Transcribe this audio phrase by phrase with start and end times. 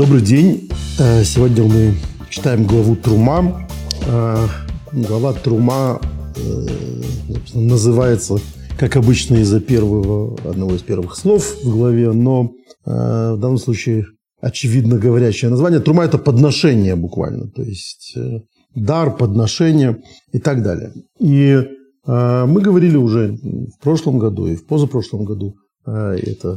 [0.00, 0.70] Добрый день.
[0.98, 1.94] Э, сегодня мы
[2.30, 3.68] читаем главу Трума.
[4.06, 4.46] Э,
[4.92, 6.00] глава Трума
[6.36, 6.66] э,
[7.52, 8.38] называется,
[8.78, 12.50] как обычно, из-за первого, одного из первых слов в главе, но
[12.86, 14.06] в данном случае
[14.40, 15.80] очевидно говорящее название.
[15.80, 18.16] Трума– это подношение буквально, то есть
[18.74, 20.94] дар, подношение и так далее.
[21.18, 21.62] И
[22.06, 26.56] мы говорили уже в прошлом году и в позапрошлом году, это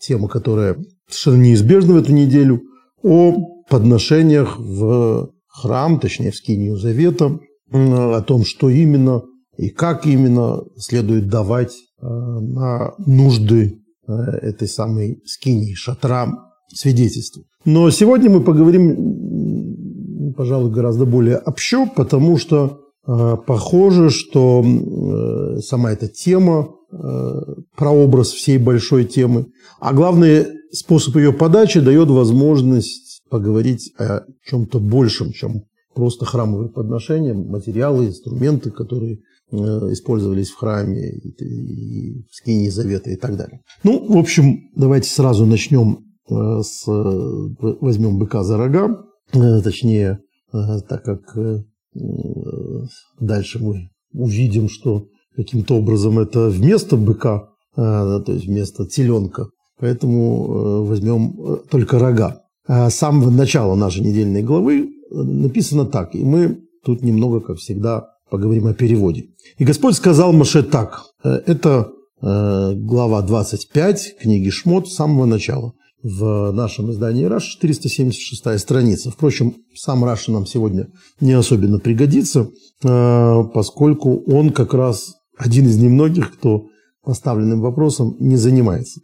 [0.00, 0.76] тема, которая
[1.08, 2.62] совершенно неизбежна в эту неделю,
[3.02, 7.38] о подношениях в храм, точнее в скинию Завета,
[7.72, 9.22] о том, что именно
[9.56, 16.28] и как именно следует давать э, на нужды э, этой самой скинии, шатра,
[16.68, 17.42] свидетельства.
[17.64, 24.64] Но сегодня мы поговорим, пожалуй, гораздо более общо, потому что э, похоже, что
[25.60, 26.74] сама эта тема,
[27.76, 29.46] прообраз всей большой темы,
[29.80, 35.62] а главное, способ ее подачи дает возможность поговорить о чем-то большем, чем
[35.94, 39.56] просто храмовые подношения, материалы, инструменты, которые э,
[39.92, 43.60] использовались в храме, и в скинии завета и так далее.
[43.84, 46.84] Ну, в общем, давайте сразу начнем э, с...
[46.86, 50.20] Возьмем быка за рога, э, точнее,
[50.52, 51.20] так как
[53.18, 59.46] дальше мы увидим, что каким-то образом это вместо быка, то есть вместо теленка,
[59.78, 62.42] поэтому возьмем только рога.
[62.66, 68.08] А с самого начала нашей недельной главы написано так, и мы тут немного, как всегда,
[68.30, 69.26] поговорим о переводе.
[69.58, 71.04] «И Господь сказал Маше так».
[71.22, 71.90] Э, это
[72.22, 75.72] э, глава 25 книги Шмот с самого начала.
[76.02, 79.10] В нашем издании Раш 476 страница.
[79.12, 80.88] Впрочем, сам Раш нам сегодня
[81.20, 82.48] не особенно пригодится,
[82.82, 86.66] э, поскольку он как раз один из немногих, кто
[87.04, 89.00] поставленным вопросом не занимается.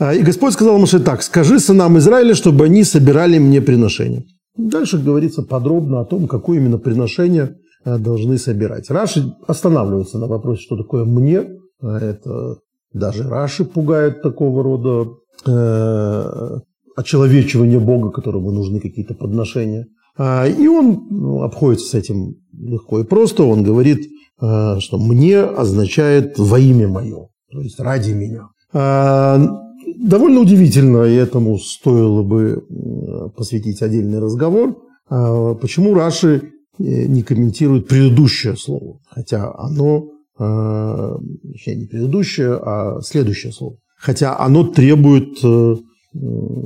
[0.00, 4.24] И Господь сказал Маше так, «Скажи сынам Израиля, чтобы они собирали мне приношения».
[4.56, 8.90] Дальше говорится подробно о том, какое именно приношение э, должны собирать.
[8.90, 11.46] Раши останавливается на вопросе, что такое «мне».
[11.80, 12.58] А это
[12.92, 15.10] даже Раши пугает такого рода
[15.46, 16.58] э,
[16.96, 19.86] очеловечивание Бога, которому нужны какие-то подношения.
[20.18, 23.44] А, и он ну, обходится с этим легко и просто.
[23.44, 24.08] Он говорит,
[24.40, 28.48] э, что «мне» означает «во имя мое», то есть «ради меня».
[28.72, 29.38] А,
[29.96, 32.64] довольно удивительно, и этому стоило бы
[33.36, 34.76] посвятить отдельный разговор,
[35.08, 41.16] а, почему Раши э, не комментирует предыдущее слово, хотя оно, а,
[41.66, 45.76] не предыдущее, а следующее слово, хотя оно требует э,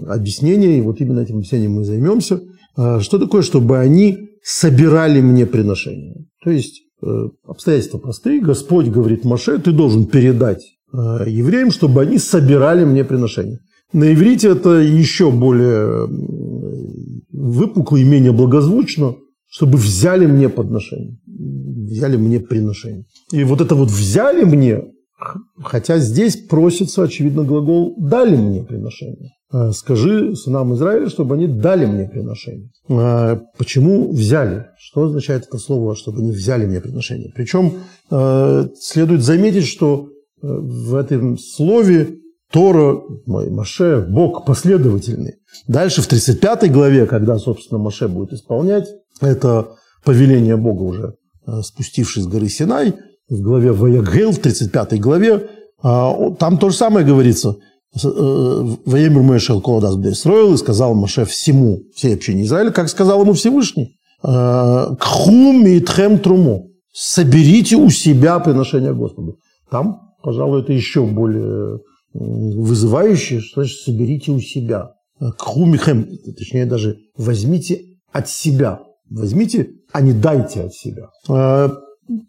[0.08, 2.40] объяснения, и вот именно этим объяснением мы займемся.
[2.76, 6.26] А, что такое, чтобы они собирали мне приношения?
[6.44, 7.06] То есть э,
[7.46, 8.40] обстоятельства простые.
[8.40, 10.62] Господь говорит Маше, ты должен передать
[10.92, 13.58] Э, евреям, чтобы они собирали мне приношения.
[13.92, 16.06] На иврите это еще более
[17.30, 19.16] выпукло и менее благозвучно,
[19.48, 23.04] чтобы взяли мне подношение, взяли мне приношение.
[23.32, 24.84] И вот это вот взяли мне,
[25.62, 29.30] хотя здесь просится, очевидно, глагол «дали мне приношение».
[29.52, 32.70] Э, Скажи сынам Израиля, чтобы они дали мне приношение.
[32.88, 34.66] Э, почему взяли?
[34.78, 37.30] Что означает это слово, чтобы они взяли мне приношение?
[37.34, 37.74] Причем
[38.78, 40.08] следует заметить, что
[40.42, 42.18] в этом слове
[42.52, 45.36] Тора, Маше, Бог последовательный.
[45.66, 48.86] Дальше в 35 главе, когда, собственно, Маше будет исполнять,
[49.22, 49.68] это
[50.04, 51.14] повеление Бога уже
[51.46, 52.94] э, спустившись с горы Синай,
[53.30, 55.48] в главе Ваягел, в 35 главе,
[55.82, 57.56] там то же самое говорится.
[57.94, 63.32] Э, Ваемир Мэшел Колодас строил и сказал Маше всему, всей общине Израиля, как сказал ему
[63.34, 63.96] Всевышний.
[64.24, 66.68] «Э, Кхум и тхем труму.
[66.92, 69.36] Соберите у себя приношение Господу.
[69.70, 71.80] Там пожалуй, это еще более
[72.14, 74.92] вызывающее, что значит соберите у себя.
[75.38, 77.82] Кхумихем, точнее даже возьмите
[78.12, 78.80] от себя.
[79.08, 81.08] Возьмите, а не дайте от себя.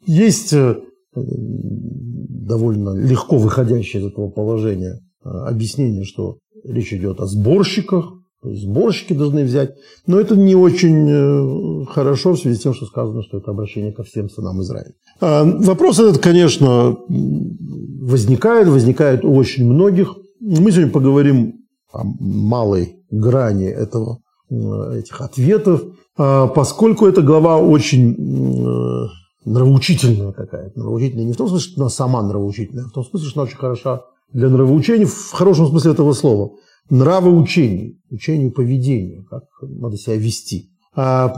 [0.06, 0.75] Есть э,
[1.16, 8.64] довольно легко выходящее из этого положения э, объяснение, что речь идет о сборщиках, то есть
[8.64, 9.72] сборщики должны взять.
[10.05, 13.93] Но это не очень э, хорошо в связи с тем, что сказано, что это обращение
[13.93, 14.91] ко всем сынам Израиля.
[15.22, 20.17] А, вопрос этот, конечно, возникает, возникает у очень многих.
[20.41, 21.53] Мы сегодня поговорим
[21.93, 24.19] о малой грани этого,
[24.49, 25.81] э, этих ответов,
[26.17, 29.08] а, поскольку эта глава очень э,
[29.46, 30.78] нравоучительная какая-то.
[30.78, 33.47] Нравоучительная не в том смысле, что она сама нравоучительная, а в том смысле, что она
[33.47, 34.02] очень хороша
[34.34, 36.52] для нравоучения в хорошем смысле этого слова–
[36.90, 40.70] нравоучений, учению поведения, как надо себя вести.
[40.96, 41.34] А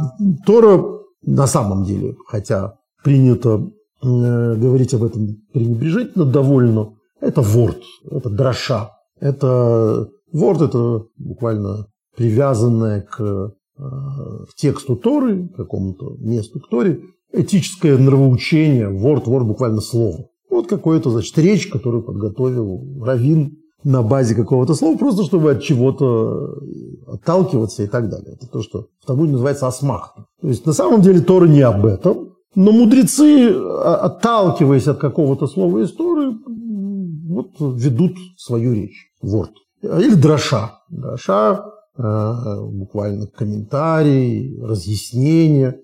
[0.46, 0.84] Тора
[1.24, 3.72] на самом деле, хотя принято
[4.02, 8.92] э, говорить об этом пренебрежительно довольно, это ворд, это дроша.
[9.20, 13.82] Это ворд, это буквально привязанное к э,
[14.56, 17.02] тексту Торы, к какому-то месту к Торе,
[17.32, 20.28] этическое нравоучение, ворд, ворд буквально слово.
[20.50, 26.58] Вот какое-то, значит, речь, которую подготовил Равин на базе какого-то слова, просто чтобы от чего-то
[27.08, 28.36] отталкиваться и так далее.
[28.36, 30.26] Это то, что в Талмуде называется асмахта.
[30.42, 35.46] То есть на самом деле Тора не об этом, но мудрецы, а, отталкиваясь от какого-то
[35.48, 36.34] слова из Торы,
[37.28, 39.12] вот ведут свою речь.
[39.22, 39.52] Вот.
[39.82, 40.80] Или дроша.
[40.90, 41.66] Дроша,
[41.98, 45.80] э, буквально комментарий, разъяснение,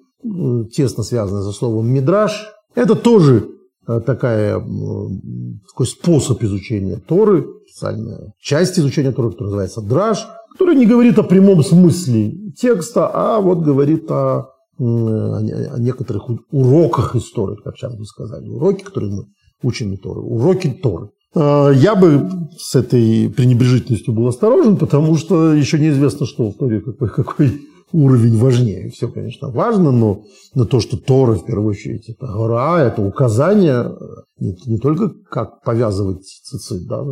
[0.72, 2.52] тесно связанное со словом мидраж.
[2.74, 3.61] Это тоже Э,
[4.00, 11.20] такая, такой способ изучения Торы, специальная часть изучения Торы, которая называется драж, которая не говорит
[11.20, 14.50] о прямом смысле текста, а вот говорит о,
[14.80, 18.50] о некоторых уроках истории, как сейчас бы сказали.
[18.50, 19.26] Уроки, которые мы
[19.64, 20.22] учим Торы.
[20.22, 21.10] Уроки Торы.
[21.34, 26.82] Э, я бы с этой пренебрежительностью был осторожен, потому что еще неизвестно, что в Торе
[26.82, 27.62] какой, какой
[27.94, 28.90] уровень важнее.
[28.90, 30.24] Все, конечно, важно, но,
[30.54, 33.96] но то, что Тора, в первую очередь, это гора, это указание э,
[34.40, 37.04] не, не только как повязывать цицит, да,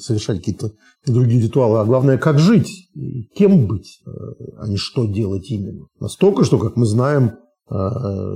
[0.00, 0.72] совершать какие-то
[1.06, 2.90] другие ритуалы, а главное, как жить,
[3.34, 4.10] кем быть, э,
[4.58, 5.86] а не что делать именно.
[6.00, 7.32] Настолько, что, как мы знаем,
[7.70, 7.74] э,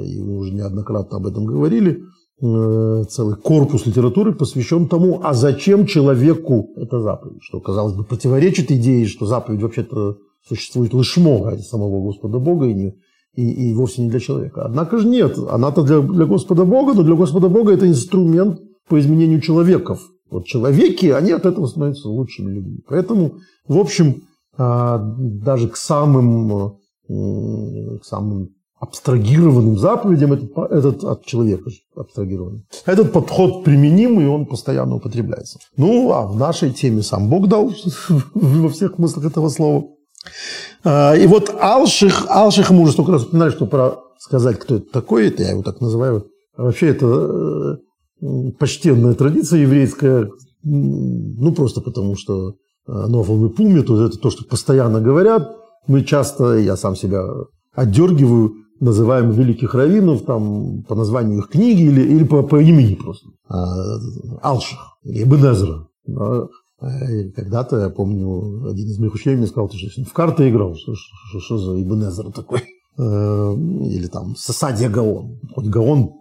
[0.05, 2.03] и мы уже неоднократно об этом говорили,
[2.41, 9.06] целый корпус литературы посвящен тому, а зачем человеку эта заповедь, что, казалось бы, противоречит идее,
[9.06, 10.17] что заповедь вообще-то
[10.49, 12.94] существует лишмо ради самого Господа Бога и, не,
[13.35, 14.64] и, и вовсе не для человека.
[14.64, 18.99] Однако же нет, она-то для, для Господа Бога, но для Господа Бога это инструмент по
[18.99, 20.00] изменению человеков.
[20.31, 22.81] Вот человеки, они от этого становятся лучшими людьми.
[22.88, 23.37] Поэтому,
[23.67, 24.23] в общем,
[24.56, 28.50] а, даже к самым, к самым
[28.85, 32.64] абстрагированным заповедям этот, этот от человека абстрагированный.
[32.85, 35.58] Этот подход применим, и он постоянно употребляется.
[35.76, 37.73] Ну, а в нашей теме сам Бог дал
[38.35, 39.85] во всех смыслах этого слова.
[40.85, 44.91] А, и вот Алших, Алших мы уже столько раз упоминали, что пора сказать, кто это
[44.91, 46.26] такой, это я его так называю.
[46.56, 47.79] Вообще это
[48.21, 50.31] э, почтенная традиция еврейская,
[50.62, 52.55] ну просто потому что
[52.87, 55.56] Новом и Пуме, то это то, что постоянно говорят.
[55.87, 57.25] Мы часто, я сам себя
[57.75, 63.29] отдергиваю, называем великих раввинов там, по названию их книги или, или по, по имени просто.
[63.49, 63.99] А,
[64.43, 65.87] Алших, Ибн Эзра.
[67.34, 70.75] Когда-то, я помню, один из моих учителей мне сказал, ты что, в карты играл?
[70.75, 72.62] Что, что, что за Ибн такой?
[72.98, 73.56] Э,
[73.90, 75.40] или там Сасадия Гаон.
[75.54, 76.12] Хоть Гаон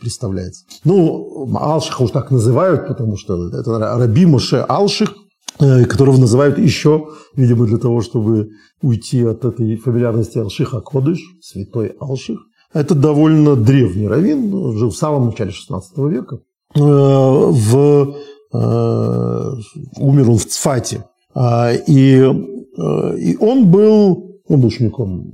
[0.00, 0.64] представляется.
[0.84, 5.14] Ну, Алшиха уж так называют, потому что это Раби Моше Алших,
[5.58, 8.50] э, которого называют еще, видимо, для того, чтобы
[8.82, 12.38] уйти от этой фамильярности Алшиха Кодыш, святой Алших.
[12.72, 16.40] Это довольно древний раввин, жил в самом начале XVI века.
[16.74, 18.12] В Э,
[18.54, 21.04] умер он в Цфате.
[21.34, 25.32] А, и, э, и он был, он был учеником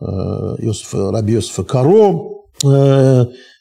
[0.00, 2.30] э, Иосифа, Раби Иосифа Каро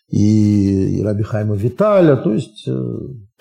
[0.10, 2.68] и, и Раби Хайма Виталя, то есть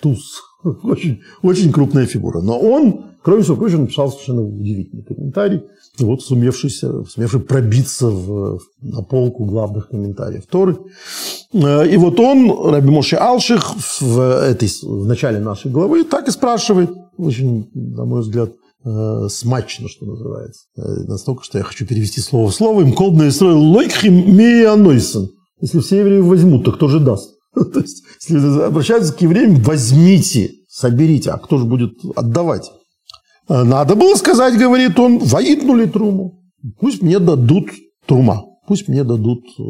[0.01, 0.41] Туз,
[0.83, 2.41] очень, очень крупная фигура.
[2.41, 5.63] Но он, кроме всего прочего, написал совершенно удивительный комментарий,
[5.99, 10.77] вот сумевшийся, сумевший пробиться в, на полку главных комментариев Торы.
[11.51, 16.91] И вот он, Раби Моше Алших, в, этой, в начале нашей главы так и спрашивает,
[17.17, 18.51] очень, на мой взгляд,
[18.85, 20.67] э, смачно, что называется.
[20.77, 22.81] Э, настолько, что я хочу перевести слово в слово.
[22.81, 25.29] Им колбный строил лойкхим меянойсен.
[25.59, 27.38] Если все евреи возьмут, то кто же даст?
[27.73, 31.31] То есть, если обращаются к евреям, возьмите, соберите.
[31.31, 32.71] А кто же будет отдавать?
[33.47, 36.41] Э, надо было сказать, говорит он, воитнули труму.
[36.79, 37.69] Пусть мне дадут
[38.05, 38.45] трума.
[38.67, 39.63] Пусть мне дадут э,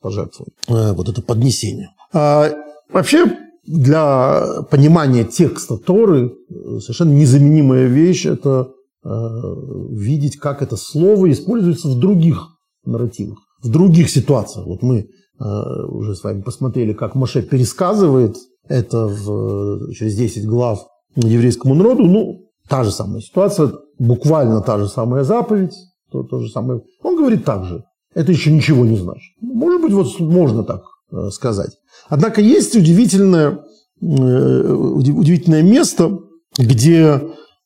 [0.00, 0.54] пожертвовать.
[0.68, 1.90] Э, вот это поднесение.
[2.12, 2.50] А,
[2.92, 6.32] вообще, для понимания текста Торы
[6.80, 8.70] совершенно незаменимая вещь– это
[9.02, 12.48] видеть, как это слово используется в других
[12.84, 14.66] нарративах, в других ситуациях.
[14.66, 18.36] Вот мы Э, уже с вами посмотрели, как Моше пересказывает
[18.68, 22.04] это в, через 10 глав еврейскому народу.
[22.04, 25.74] Ну, та же самая ситуация, буквально та же самая заповедь,
[26.12, 26.82] то, то же самое.
[27.02, 27.84] Он говорит так же.
[28.14, 29.32] Это еще ничего не значит.
[29.40, 30.82] Может быть, вот можно так
[31.12, 31.70] э, сказать.
[32.08, 33.60] Однако есть удивительное,
[34.02, 36.18] э, удивительное место,
[36.58, 37.20] где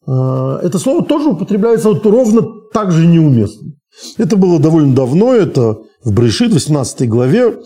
[0.06, 2.42] это слово тоже употребляется вот ровно
[2.74, 3.72] так же неуместно.
[4.18, 7.58] Это было довольно давно, это в Брешит, 18 главе.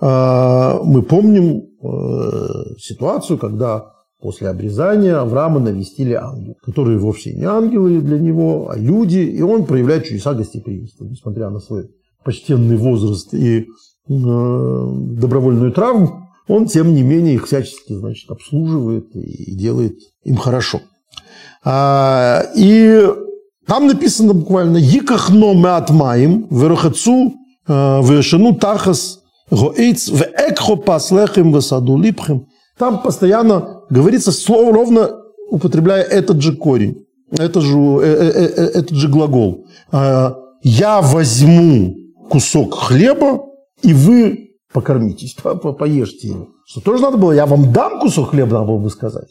[0.00, 8.00] А, мы помним э, ситуацию, когда после обрезания Авраама навестили ангелы, которые вовсе не ангелы
[8.00, 11.90] для него, а люди, и он проявляет чудеса гостеприимства, несмотря на свой
[12.24, 13.64] почтенный возраст и э,
[14.08, 20.80] добровольную травму, он, тем не менее, их всячески, значит, обслуживает и делает им хорошо.
[21.64, 23.06] А, и
[23.66, 27.32] Там написано буквально «Йикахно меат маим, верохацу,
[27.66, 32.46] вершану тахас, гоэйц, вэкхо паслехим, высаду липхим».
[32.78, 38.96] Там постоянно говорится слово ровно употребляя этот же корень, это же, э, э, э, этот
[38.96, 39.66] же глагол.
[40.62, 41.94] «Я возьму
[42.30, 43.44] кусок хлеба,
[43.82, 46.48] и вы покормитесь, по -по поешьте его».
[46.64, 49.28] Что тоже надо было, я вам дам кусок хлеба, надо было бы сказать.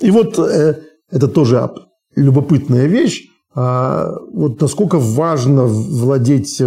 [0.00, 1.70] И вот это тоже
[2.16, 3.22] любопытная вещь.
[3.54, 6.60] А, вот насколько важно владеть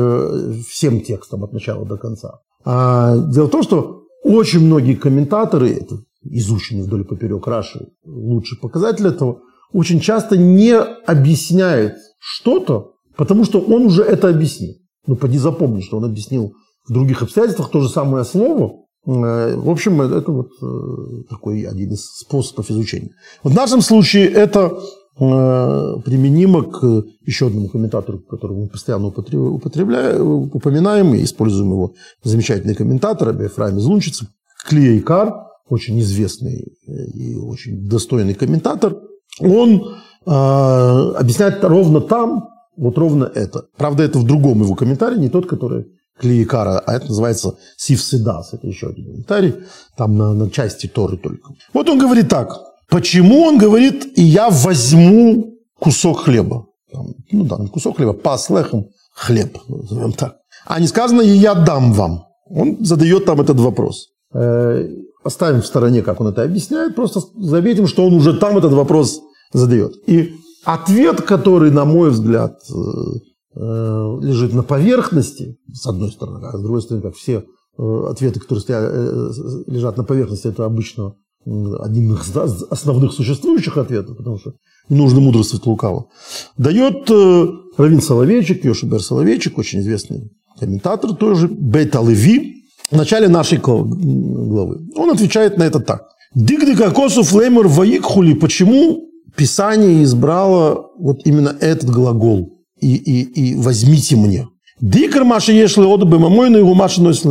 [0.68, 2.40] всем текстом от начала до конца.
[2.66, 8.58] А, дело в том, что очень многие комментаторы, это изученный вдоль и поперек Раши, лучший
[8.58, 9.42] показатель этого,
[9.72, 14.76] очень часто не объясняет что-то, потому что он уже это объяснил.
[15.06, 16.54] Ну, поди запомни, что он объяснил
[16.88, 18.84] в других обстоятельствах то же самое слово.
[19.06, 23.12] Э, в общем, это вот э, такой один из способов изучения.
[23.44, 24.80] В нашем случае это э,
[25.18, 31.94] применимо к еще одному комментатору, которого мы постоянно употребляем, упоминаем и используем его
[32.24, 34.28] замечательный комментатор Абиефраим из Лунчицы,
[34.68, 35.34] Клия Икар,
[35.70, 38.96] очень известный и очень достойный комментатор,
[39.40, 39.96] он
[40.26, 43.66] э, объясняет ровно там, вот ровно это.
[43.76, 45.88] Правда, это в другом его комментарии, не тот, который
[46.20, 48.54] Клиекара, а это называется Сивседас.
[48.54, 49.56] Это еще один комментарий,
[49.96, 51.54] там на, на части Торы только.
[51.74, 52.67] Вот он говорит так.
[52.90, 56.68] Почему он говорит, и я возьму кусок хлеба?
[57.32, 60.38] Ну да, кусок хлеба, паслехом хлеб, назовем так.
[60.66, 62.26] А не сказано, и я дам вам.
[62.50, 64.10] Он задает там этот вопрос.
[64.34, 64.88] Э,
[65.24, 69.22] оставим в стороне, как он это объясняет, просто заметим, что он уже там этот вопрос
[69.54, 69.94] задает.
[70.08, 72.74] И ответ, который, на мой взгляд, э,
[73.56, 77.44] э, лежит на поверхности, с одной стороны, а с другой стороны, как все
[77.78, 78.92] ответы, которые стоят,
[79.68, 81.14] лежат на поверхности, это обычно
[81.82, 82.36] один из
[82.70, 84.54] основных существующих ответов, потому что
[84.90, 86.08] не нужно мудрствовать лукаво,
[86.58, 87.10] дает
[87.78, 94.80] Равин Соловейчик, Йошибер Соловейчик, очень известный комментатор тоже, Бейт Алеви, в начале нашей главы.
[94.96, 96.08] Он отвечает на это так.
[96.34, 98.34] Дигдика косов леймер ваикхули.
[98.34, 102.54] Почему Писание избрало вот именно этот глагол?
[102.80, 104.48] И, и, и возьмите мне.
[104.80, 107.26] Дикр маши ешли одобы мамой, но его маши носит.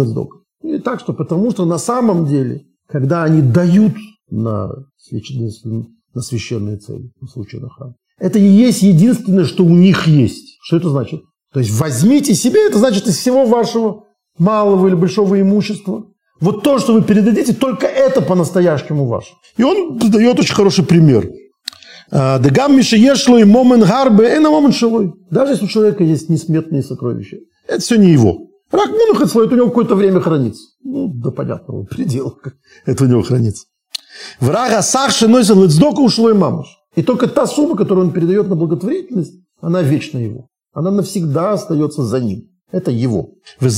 [0.63, 3.95] И так что, потому что на самом деле, когда они дают
[4.31, 10.07] на, на священные цели, в случае на храм, это и есть единственное, что у них
[10.07, 10.59] есть.
[10.63, 11.23] Что это значит?
[11.53, 14.05] То есть возьмите себе, это значит из всего вашего
[14.39, 16.07] малого или большого имущества.
[16.41, 19.33] Вот то, что вы передадите, только это по-настоящему ваше.
[19.57, 21.31] И он дает очень хороший пример.
[22.11, 25.13] А, Дегам Мишеешло и Момен Гарбе, и на Момен Шилой.
[25.31, 28.46] Даже если у человека есть несметные сокровища, это все не его.
[28.71, 30.65] Рак Мунахат это у него какое-то время хранится.
[30.83, 32.35] Ну, до понятного предела,
[32.85, 33.67] это у него хранится.
[34.41, 36.67] Врага Сарши носит лицдока ушло и мамаш.
[36.95, 40.49] И только та сумма, которую он передает на благотворительность, она вечно его.
[40.73, 42.49] Она навсегда остается за ним.
[42.73, 43.31] Это его.
[43.61, 43.69] В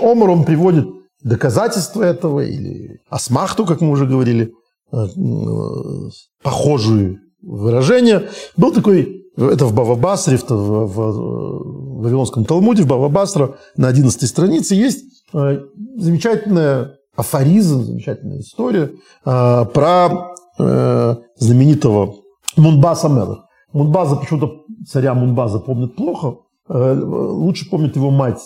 [0.00, 0.86] Омар он приводит
[1.22, 4.52] доказательства этого или асмахту, как мы уже говорили,
[4.92, 6.10] э, э,
[6.42, 8.28] похожие выражения.
[8.56, 14.74] Был такой, это в Бавабасре, в, в, в Вавилонском Талмуде, в Бавабасра на 11 странице
[14.74, 15.60] есть э,
[15.96, 18.92] замечательная афоризм, замечательная история
[19.24, 22.16] про знаменитого
[22.56, 23.44] Мунбаса Мелах.
[23.72, 28.40] Мунбаза почему-то царя Мунбаза помнит плохо, Э, лучше помнит его мать,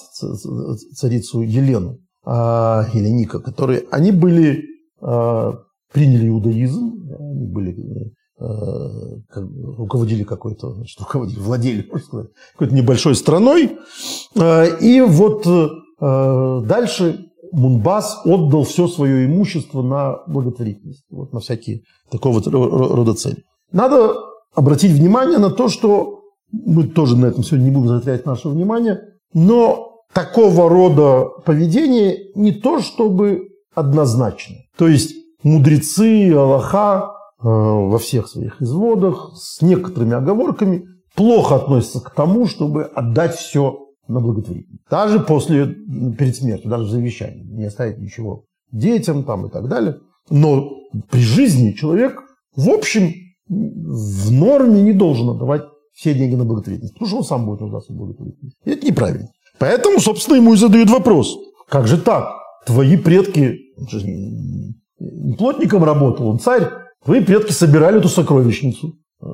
[0.95, 4.65] царицу Елену, а, или Ника, которые, они были,
[5.93, 8.11] приняли иудаизм, они были, э,
[9.77, 13.79] руководили какой-то, значит, руководили, владели, можно сказать, какой-то небольшой страной.
[14.35, 15.47] Э, и вот
[16.67, 23.45] дальше Мунбас отдал все свое имущество на благотворительность, вот на всякие такого рода цели.
[23.71, 24.15] Надо
[24.55, 26.21] обратить внимание на то, что
[26.51, 29.01] мы тоже на этом сегодня не будем заострять наше внимание,
[29.33, 34.57] но такого рода поведение не то чтобы однозначно.
[34.77, 42.15] То есть мудрецы, Аллаха э, во всех своих изводах с некоторыми оговорками плохо относятся к
[42.15, 44.85] тому, чтобы отдать все на благотворительность.
[44.91, 47.45] Даже после, перед смертью, даже в завещании.
[47.45, 49.99] Не оставить ничего детям там и так далее.
[50.31, 50.71] Но
[51.11, 52.21] при жизни человек,
[52.55, 53.13] в общем,
[53.49, 57.93] в норме не должен отдавать все деньги на благотворительность, потому что он сам будет нуждаться
[57.93, 58.59] в благотворительности.
[58.65, 59.29] И это неправильно.
[59.59, 61.37] Поэтому, собственно, ему и задают вопрос.
[61.69, 62.29] Как же так?
[62.67, 66.69] Твои предки, он же не плотником работал, он царь,
[67.05, 69.27] твои предки собирали эту сокровищницу э,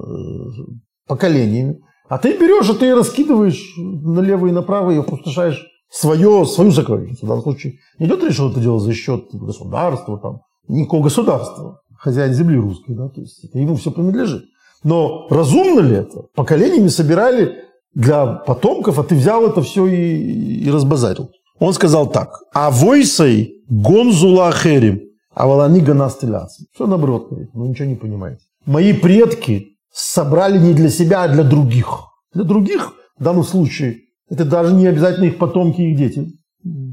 [1.06, 1.78] поколениями.
[2.08, 7.26] А ты берешь, а ты раскидываешь налево и направо и опустошаешь свое, свою сокровищницу.
[7.26, 11.80] В данном случае не идет речь, что это дело за счет государства, там, никакого государства,
[11.98, 14.44] хозяин земли русский, да, то есть это ему все принадлежит.
[14.84, 16.22] Но разумно ли это?
[16.34, 17.56] Поколениями собирали
[17.94, 21.30] для потомков, а ты взял это все и, и разбазарил.
[21.58, 22.30] Он сказал так.
[22.54, 25.00] А войсой гонзула херим,
[25.38, 26.66] а валани ганастыляцем.
[26.74, 28.42] Все наоборот вы ничего не понимаете.
[28.66, 31.86] Мои предки собрали не для себя, а для других.
[32.34, 36.26] Для других в данном случае это даже не обязательно их потомки их дети.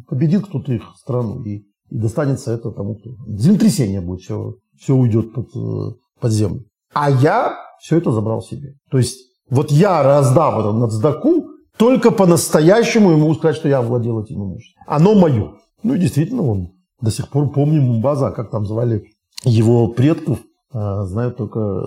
[0.08, 3.16] Победит кто-то их страну и, и достанется это тому, кто...
[3.28, 6.66] Землетрясение будет, все, все уйдет под, э, под землю.
[6.94, 8.76] А я все это забрал себе.
[8.92, 9.18] То есть
[9.50, 11.48] вот я раздав это на цдаку,
[11.78, 14.84] только по-настоящему ему сказать, что я владел этим имуществом.
[14.86, 15.54] Оно мое.
[15.82, 19.06] Ну и действительно, он до сих пор помнит Мумбаза, как там звали
[19.44, 20.40] его предков,
[20.72, 21.86] а, знают только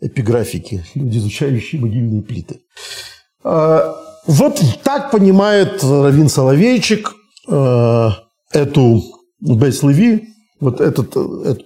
[0.00, 2.60] эпиграфики, люди, изучающие могильные плиты.
[3.42, 3.94] А,
[4.26, 7.14] вот так понимает Равин Соловейчик
[7.48, 8.12] а,
[8.52, 9.02] эту
[9.40, 10.28] Бейс Леви,
[10.60, 11.16] вот этот,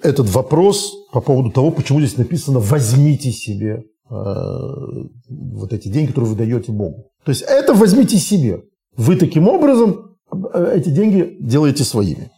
[0.04, 6.37] этот вопрос по поводу того, почему здесь написано «возьмите себе вот эти деньги, которые вы
[6.37, 7.11] даете Богу».
[7.25, 8.62] То есть это возьмите себе.
[8.97, 10.16] Вы таким образом
[10.73, 12.31] эти деньги делаете своими.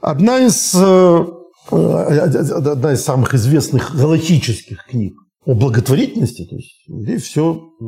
[0.00, 0.74] Одна из
[1.70, 7.84] Э, одна из самых известных галактических книг о благотворительности, то есть здесь все э,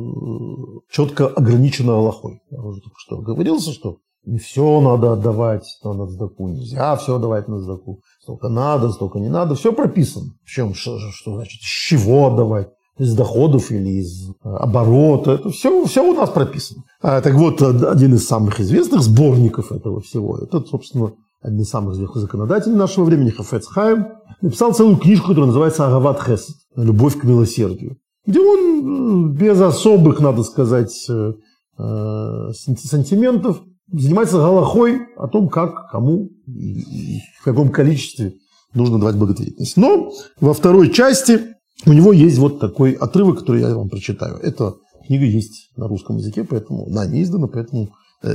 [0.91, 2.41] четко ограничено Аллахой.
[2.51, 7.47] Я уже только что говорился, что не все надо отдавать на сдаку, нельзя все отдавать
[7.47, 8.01] на сдаку.
[8.21, 9.55] Столько надо, столько не надо.
[9.55, 10.33] Все прописано.
[10.43, 15.31] В чем, что, что значит, с чего отдавать из доходов или из э, оборота.
[15.31, 16.83] Это все, все у нас прописано.
[17.01, 21.93] А, так вот, один из самых известных сборников этого всего, это, собственно, один из самых
[21.93, 24.07] известных законодателей нашего времени, Хафец Хайм,
[24.41, 30.43] написал целую книжку, которая называется «Агават Хесед»– «Любовь к милосердию», где он без особых, надо
[30.43, 31.33] сказать, э,
[31.77, 38.35] э, сантиментов занимается галахой о том, как, кому и в каком количестве
[38.73, 39.77] нужно давать благотворительность.
[39.77, 41.39] Но во второй части
[41.85, 44.37] у него есть вот такой отрывок, который я вам прочитаю.
[44.37, 44.75] Эта
[45.07, 47.91] книга есть на русском языке, поэтому она не издана, поэтому Э,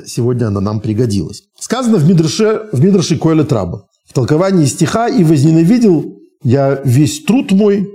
[0.07, 1.44] сегодня она нам пригодилась.
[1.59, 3.87] Сказано в Мидрше, в Мидрше Коэля Траба.
[4.07, 7.90] В толковании стиха «И возненавидел я весь труд мой,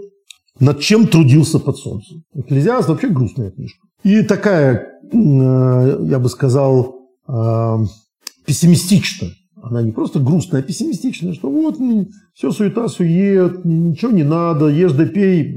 [0.59, 2.23] над чем трудился под солнцем».
[2.33, 3.87] Экклезиаст вообще грустная книжка.
[4.03, 6.95] И такая, э, я бы сказал,
[7.27, 7.77] э,
[8.45, 9.31] пессимистичная.
[9.61, 11.77] Она не просто грустная, а пессимистичная, что вот
[12.33, 15.53] все суета, сует, ничего не надо, ешь да пей,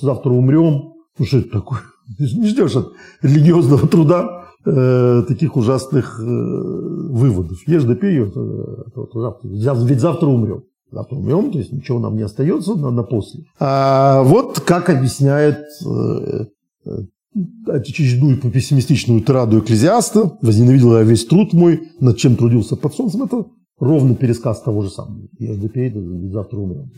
[0.00, 0.94] завтра умрем.
[1.18, 1.80] Ну что это такое?
[2.18, 7.58] Не ждешь от религиозного труда э, таких ужасных э, выводов.
[7.66, 8.26] Ешь да пей, э,
[9.84, 10.64] ведь завтра умрем.
[10.92, 13.44] Завтра умрем, то есть ничего нам не остается на, на после.
[13.60, 16.46] А вот как объясняет э,
[17.66, 23.46] очередную пессимистичную тираду экклезиаста, возненавидел я весь труд мой, над чем трудился под солнцем, это
[23.78, 25.28] ровно пересказ того же самого.
[25.38, 25.68] Ешь да
[26.32, 26.90] завтра умрем.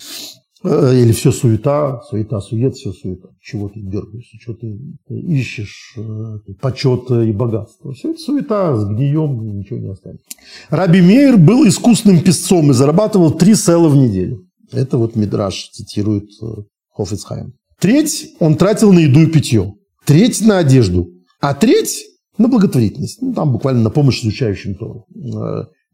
[0.64, 3.28] Э, или все суета, суета, сует, все суета.
[3.40, 7.92] Чего ты дергаешься, что ты ищешь э, почета и богатства.
[7.92, 10.24] Все это суета, с гнием ничего не останется.
[10.70, 14.46] Раби Мейер был искусным песцом и зарабатывал три села в неделю.
[14.70, 16.46] Это вот Мидраш цитирует э,
[16.92, 17.54] Хофицхайм.
[17.80, 19.74] Треть он тратил на еду и питье.
[20.04, 21.10] Треть на одежду.
[21.40, 22.04] А треть
[22.38, 23.20] на благотворительность.
[23.20, 25.06] Ну, там буквально на помощь изучающим Тору.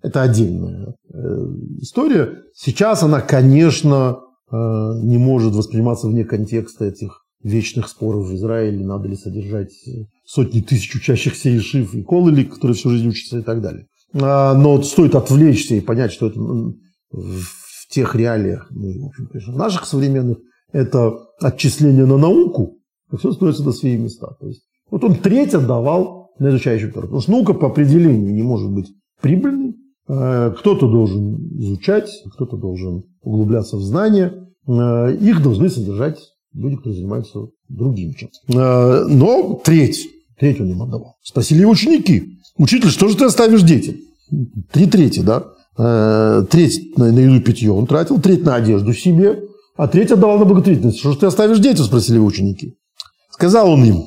[0.02, 0.94] Это отдельная
[1.80, 2.42] история.
[2.54, 9.08] Сейчас она, конечно, Э, не может восприниматься вне контекста этих вечных споров в Израиле, надо
[9.08, 13.60] ли содержать э, сотни тысяч учащихся Ишив и Колыли, которые всю жизнь учатся и так
[13.60, 13.86] далее.
[14.14, 19.56] А, но стоит отвлечься и понять, что это в тех реалиях, ну, в общем, конечно,
[19.56, 20.38] наших современных,
[20.72, 22.78] это отчисление на науку,
[23.12, 24.36] и все строится на свои места.
[24.40, 27.06] То есть, вот он треть отдавал на изучающий Тору.
[27.06, 28.88] Потому что наука по определению не может быть
[29.22, 29.67] прибыльной, Э,
[30.08, 34.32] кто-то должен изучать, кто-то должен углубляться в знания.
[34.66, 36.18] Э, их должны содержать
[36.54, 38.30] люди, которые занимаются другим чем.
[38.48, 41.16] Э, но треть, треть он им отдавал.
[41.22, 42.38] Спросили его ученики.
[42.56, 43.96] Учитель, что же ты оставишь детям?
[44.72, 45.44] Три трети, да?
[46.50, 49.44] Треть на, еду питье он тратил, треть на одежду себе,
[49.76, 50.98] а треть отдавал на благотворительность.
[50.98, 51.84] Что же ты оставишь детям?
[51.84, 52.74] Спросили его ученики.
[53.30, 54.04] Сказал он им.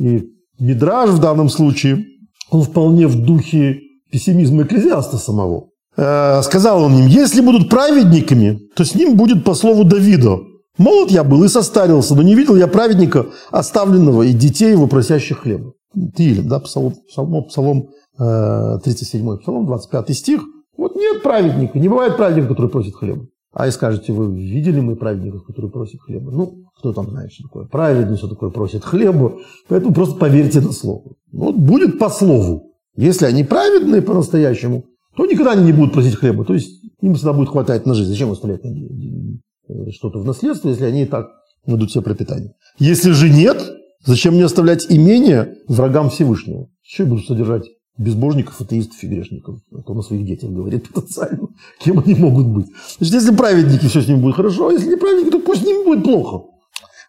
[0.00, 0.28] И
[0.58, 2.04] Мидраж в данном случае,
[2.50, 3.80] он вполне в духе
[4.16, 5.68] пессимизма экклезиаста самого.
[5.94, 10.38] Э, сказал он им, если будут праведниками, то с ним будет по слову Давида.
[10.78, 15.40] Молод я был и состарился, но не видел я праведника, оставленного и детей его просящих
[15.40, 15.74] хлеба.
[16.16, 20.42] Тилем, да, псалом, псалом, псалом 37, э, псалом 25 стих.
[20.78, 23.26] Вот нет праведника, не бывает праведника, который просит хлеба.
[23.52, 26.30] А и скажете, вы видели мы праведников, которые просят хлеба?
[26.30, 29.34] Ну, кто там знает, что такое праведник, что такое просит хлеба.
[29.68, 31.02] Поэтому просто поверьте на слово.
[31.32, 32.75] Вот будет по слову.
[32.96, 34.84] Если они праведные по-настоящему,
[35.16, 36.44] то никогда они не будут просить хлеба.
[36.44, 38.10] То есть им всегда будет хватать на жизнь.
[38.10, 41.28] Зачем оставлять э, что-то в наследство, если они и так
[41.66, 42.54] найдут себе пропитание.
[42.78, 43.62] Если же нет,
[44.04, 46.68] зачем мне оставлять имение врагам Всевышнего?
[46.84, 47.64] Еще я буду содержать
[47.98, 49.60] безбожников, атеистов и грешников.
[49.72, 51.48] Это он о своих детях говорит потенциально.
[51.80, 52.66] Кем они могут быть?
[52.98, 55.64] Значит, если праведники, все с ними будет хорошо, а если не праведники, то пусть с
[55.64, 56.46] ними будет плохо.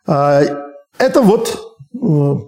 [0.05, 0.41] А,
[0.97, 1.97] это вот э,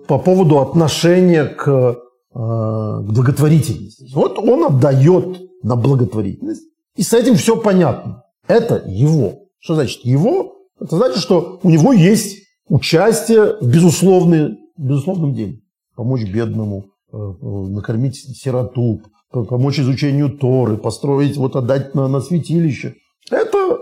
[0.08, 1.96] по поводу отношения к, э,
[2.34, 4.12] к благотворительности.
[4.14, 6.64] Вот он отдает на благотворительность,
[6.96, 8.24] и с этим все понятно.
[8.48, 9.46] Это его.
[9.60, 10.56] Что значит его?
[10.80, 15.60] Это значит, что у него есть участие в безусловной, безусловном деле.
[15.96, 22.96] Помочь бедному, Э, накормить сироту, помочь изучению Торы, построить, вот отдать на, на святилище.
[23.32, 23.80] Это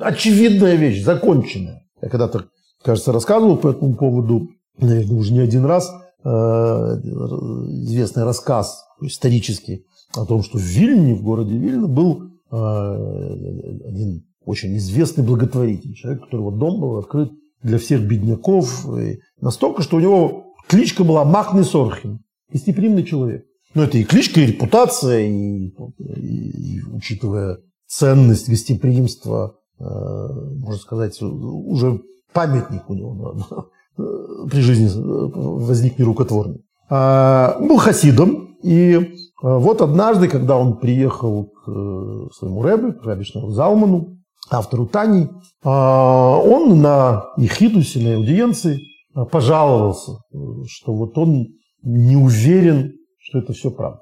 [0.00, 1.82] очевидная вещь, законченная.
[2.00, 2.46] Я когда-то,
[2.82, 9.84] кажется, рассказывал по этому поводу, наверное, уже не один раз, э, известный рассказ исторический
[10.16, 16.22] о том, что в Вильне, в городе Вильна, был э, один очень известный благотворитель, человек,
[16.22, 17.32] у которого дом был открыт
[17.62, 22.20] для всех бедняков, и настолько, что у него кличка была Махный Сорхин.
[22.52, 23.46] Гостеприимный человек.
[23.74, 31.20] Но это и кличка, и репутация, и, и, и учитывая ценность гостеприимства, э, можно сказать,
[31.20, 32.00] уже
[32.32, 36.64] памятник у него при жизни возник нерукотворный.
[36.90, 39.04] А, был хасидом, и э,
[39.42, 44.18] вот однажды, когда он приехал к э, своему рэбе, к Рабишному Залману,
[44.50, 45.28] автору Тани,
[45.62, 48.80] а, он на Ехидусе, на аудиенции
[49.30, 50.18] пожаловался,
[50.66, 51.46] что вот он
[51.82, 54.00] не уверен, что это все правда.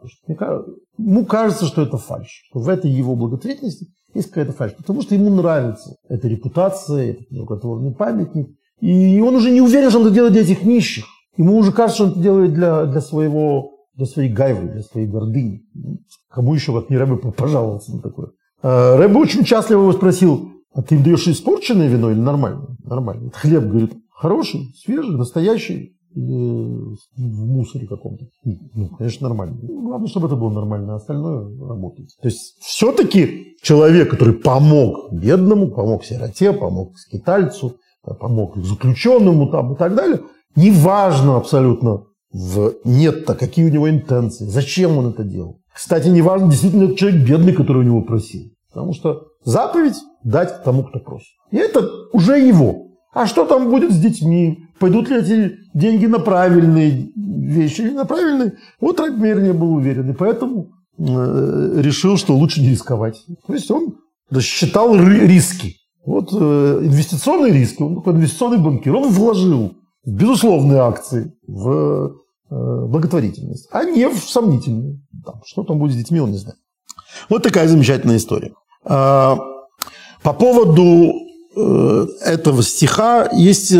[0.98, 2.44] Ему кажется, что это фальш.
[2.48, 4.74] Что в этой его благотворительности есть какая-то фальш.
[4.74, 8.48] Потому что ему нравится эта репутация, этот рукотворный памятник.
[8.82, 11.04] И он уже не уверен, что он это делает для этих нищих.
[11.38, 15.06] Ему уже кажется, что он это делает для, для своего для своей гайвы, для своей
[15.06, 15.62] гордыни.
[16.30, 18.30] Кому еще вот не Рэбе пожаловаться на такое?
[18.62, 22.76] А Рэбе очень счастливо его спросил, а ты им даешь испорченное вино или нормальное?
[22.84, 23.30] Нормальное.
[23.30, 28.26] Хлеб, говорит, хороший, свежий, настоящий или в мусоре каком-то.
[28.44, 29.58] Ну, конечно, нормально.
[29.62, 32.10] Ну, главное, чтобы это было нормально, а остальное работает.
[32.20, 37.76] То есть все-таки человек, который помог бедному, помог сироте, помог скитальцу,
[38.18, 40.20] помог заключенному там и так далее,
[40.56, 45.58] неважно абсолютно в нет-то, какие у него интенции, зачем он это делал.
[45.74, 48.42] Кстати, неважно, действительно, это человек бедный, который у него просил.
[48.72, 51.32] Потому что заповедь дать тому, кто просит.
[51.50, 52.88] И это уже его.
[53.12, 54.58] А что там будет с детьми?
[54.78, 58.54] Пойдут ли эти деньги на правильные вещи или на правильные?
[58.80, 60.10] Вот Рабмир не был уверен.
[60.10, 63.22] И поэтому э, решил, что лучше не рисковать.
[63.46, 63.96] То есть он
[64.40, 65.76] считал риски.
[66.04, 72.12] Вот э, инвестиционные риски, он такой инвестиционный банкир, он вложил в безусловные акции, в
[72.50, 75.00] э, благотворительность, а не в сомнительные.
[75.24, 76.58] Там, что там будет с детьми, он не знает.
[77.28, 78.52] Вот такая замечательная история.
[78.84, 79.38] А,
[80.22, 81.12] по поводу
[81.54, 83.74] Э, этого стиха есть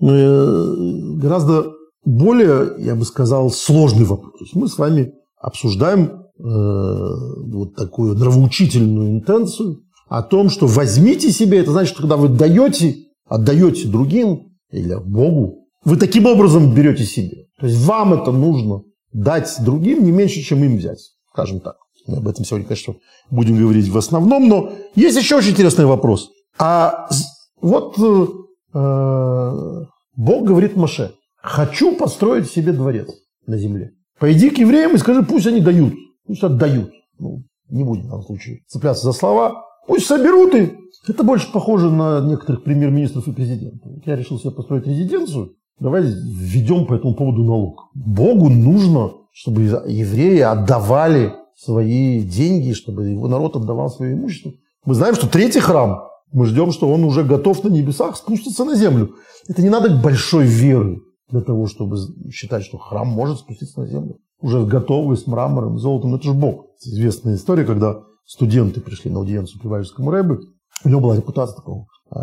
[0.00, 1.66] гораздо
[2.04, 4.50] более, я бы сказал, сложный вопрос.
[4.54, 9.82] Мы с вами обсуждаем вот такую нравоучительную интенцию
[10.18, 12.96] о том, что возьмите себе, это значит, когда вы даете,
[13.26, 17.46] отдаете другим или Богу, вы таким образом берете себе.
[17.58, 21.00] То есть вам это нужно дать другим не меньше, чем им взять,
[21.32, 21.76] скажем так.
[22.06, 22.94] Мы об этом сегодня, конечно,
[23.30, 27.08] будем говорить в основном, но есть еще очень интересный вопрос– а
[27.60, 28.26] вот э,
[28.74, 29.84] э,
[30.16, 33.08] Бог говорит Маше, хочу построить себе дворец
[33.46, 33.92] на земле.
[34.18, 35.94] Пойди к евреям и скажи, пусть они дают,
[36.26, 36.92] пусть отдают.
[37.18, 39.64] Ну, не будем в данном случае цепляться за слова.
[39.86, 40.72] Пусть соберут и...
[41.08, 43.90] Это больше похоже на некоторых премьер-министров и президентов.
[44.06, 47.90] Я решил себе построить резиденцию, давай введем по этому поводу налог.
[47.94, 54.52] Богу нужно, чтобы евреи отдавали свои деньги, чтобы его народ отдавал свое имущество.
[54.84, 58.74] Мы знаем, что третий храм мы ждем, что он уже готов на небесах спуститься на
[58.74, 59.14] землю.
[59.48, 61.98] Это не надо большой веры для того, чтобы
[62.30, 64.16] считать, что храм может спуститься на землю.
[64.40, 66.14] Уже готовый, с мрамором, золотом.
[66.14, 66.66] Это же Бог.
[66.80, 70.38] Известная история, когда студенты пришли на аудиенцию к Ивальскому рэбе.
[70.84, 72.18] У него была репутация такого э,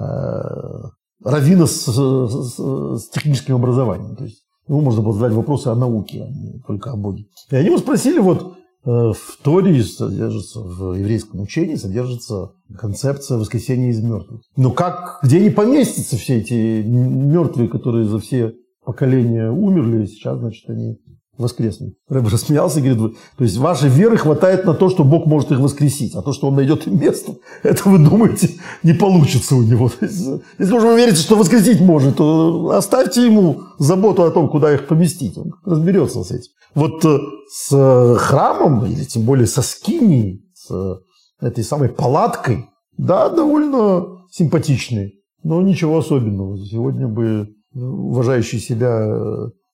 [1.23, 4.15] равина с, с, с техническим образованием.
[4.15, 7.25] То есть ему можно было задать вопросы о науке, а не только о Боге.
[7.51, 13.89] И они его спросили, вот Э, в Торе содержится, в еврейском учении содержится концепция воскресения
[13.89, 14.41] из мертвых.
[14.55, 18.53] Но как, где не поместятся все эти мертвые, которые за все
[18.85, 20.97] поколения умерли, сейчас, значит, они
[21.39, 21.95] воскреснут.
[22.08, 25.60] Рэб рассмеялся и говорит, то есть вашей веры хватает на то, что Бог может их
[25.60, 28.52] воскресить, а то, что Он найдет им место, это вы думаете,
[28.84, 29.91] не получится у него.
[30.02, 30.28] Есть,
[30.60, 34.88] если уж вы верите, что воскресить может, то оставьте ему заботу о том, куда их
[34.88, 35.38] поместить.
[35.38, 36.52] Он разберется с этим.
[36.75, 37.17] Вот э,
[37.52, 40.99] с э, храмом, или тем более со скинией, с
[41.41, 42.65] этой самой палаткой,
[42.97, 46.58] да, довольно симпатичный но ничего особенного.
[46.58, 49.06] Сегодня бы уважающий себя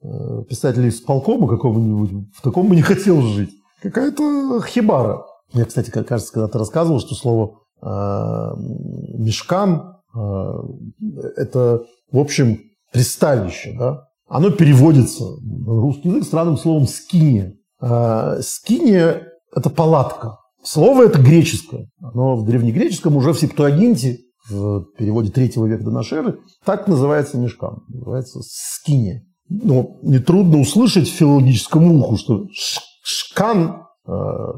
[0.05, 3.51] э, писатель из полкома какого-нибудь в таком бы не хотел жить.
[3.81, 5.23] Какая-то хибара.
[5.53, 8.51] Я, кстати, кажется, когда-то рассказывал, что слово э,
[9.17, 10.53] мешкан э,
[11.37, 12.59] это, в общем,
[12.91, 14.07] приставище, да?
[14.27, 17.53] Оно переводится на русский язык странным словом скиния.
[18.41, 19.21] Скиния–
[19.55, 20.39] это палатка.
[20.63, 21.91] Слово это греческое.
[22.01, 24.17] Оно в древнегреческом уже в Септуагинте,
[24.49, 27.83] в переводе третьего века до нашей эры, так называется мешкан.
[27.87, 29.23] Называется скиния.
[29.49, 32.47] Но нетрудно услышать в филологическом уху, что
[33.03, 34.11] шкан, э,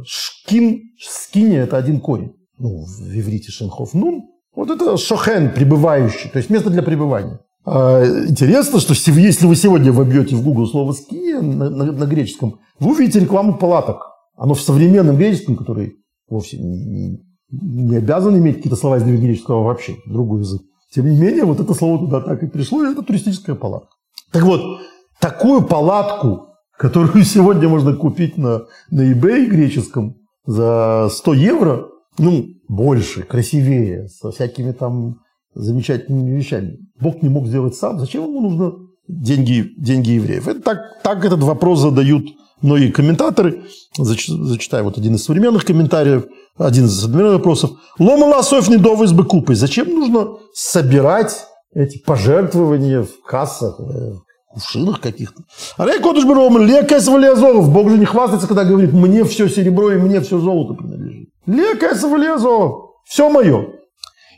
[0.06, 2.34] шкин, скиния– это один корень.
[2.58, 4.24] Ну, в иврите шенхов нун.
[4.56, 7.40] Вот это шохен, пребывающий, то есть место для пребывания.
[7.64, 12.60] А интересно, что если вы сегодня вобьете в Google слово скиния на, на, на греческом,
[12.80, 13.98] вы увидите рекламу палаток.
[14.38, 15.98] Оно в современном греческом, который
[16.30, 17.20] вовсе не,
[17.52, 20.62] не обязан иметь какие-то слова из древнегреческого вообще, другой язык.
[20.94, 23.90] Тем не менее, вот это слово туда так и пришло, и это туристическая палатка.
[24.32, 24.82] Так вот,
[25.20, 33.24] такую палатку, которую сегодня можно купить на, на eBay греческом за 100 евро, ну, больше,
[33.24, 35.18] красивее, со всякими там
[35.54, 36.78] замечательными вещами.
[37.00, 38.00] Бог не мог сделать сам.
[38.00, 38.74] Зачем ему нужно
[39.08, 40.48] деньги, деньги евреев?
[40.48, 42.26] Это так, так этот вопрос задают
[42.62, 43.64] многие комментаторы,
[43.98, 46.26] зачитаю вот один из современных комментариев,
[46.58, 47.72] один из современных вопросов.
[48.00, 49.56] Лома лосов недовый с быкупой.
[49.56, 51.46] Зачем нужно собирать
[51.78, 54.14] эти пожертвования в кассах, э,
[54.48, 55.44] кувшинах каких-то?
[55.78, 57.72] А Рей Кодыш Бером, Лекайс Валиазоров.
[57.72, 61.30] Бог же не хвастается, когда говорит, мне все серебро и мне все золото принадлежит.
[61.46, 62.88] Лекайс Валиазоров.
[63.06, 63.68] Все мое.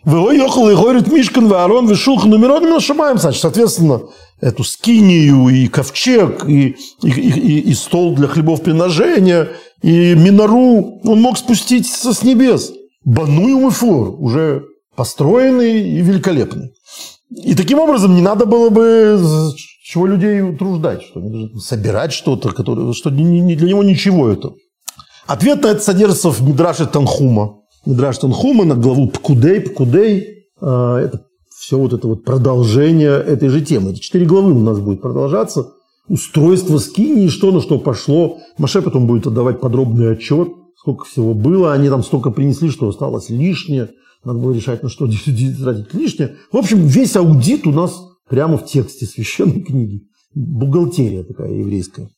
[0.04, 4.02] Вы ехал и говорит Мишкан, Ваарон, Вишулхан, Умирон, Нашамаем, значит, соответственно,
[4.40, 9.50] эту скинию и ковчег, и, и, и, и стол для хлебов приношения,
[9.82, 12.72] и минору он мог спустить с небес.
[13.04, 16.72] Бануем и флор, уже построенный и великолепный.
[17.30, 19.20] И таким образом не надо было бы
[19.84, 21.22] чего людей утруждать, что
[21.60, 24.54] собирать что-то, которое, что для него ничего это.
[25.28, 27.60] Ответ на это содержится в Мидраше Танхума.
[27.86, 29.62] Мидраш Танхума на главу Пкудей.
[29.62, 31.22] Пкудей а,– это
[31.56, 33.92] все вот это вот продолжение этой же темы.
[33.92, 35.74] Это четыре главы у нас будет продолжаться.
[36.08, 38.40] Устройство скини, что на что пошло.
[38.58, 41.74] Маше потом будет отдавать подробный отчет, сколько всего было.
[41.74, 43.90] Они там столько принесли, что осталось лишнее.
[44.24, 45.08] Надо было решать, на что
[45.62, 46.36] тратить лишнее.
[46.52, 50.04] В общем, весь аудит у нас прямо в тексте священной книги.
[50.34, 52.10] Бухгалтерия такая еврейская.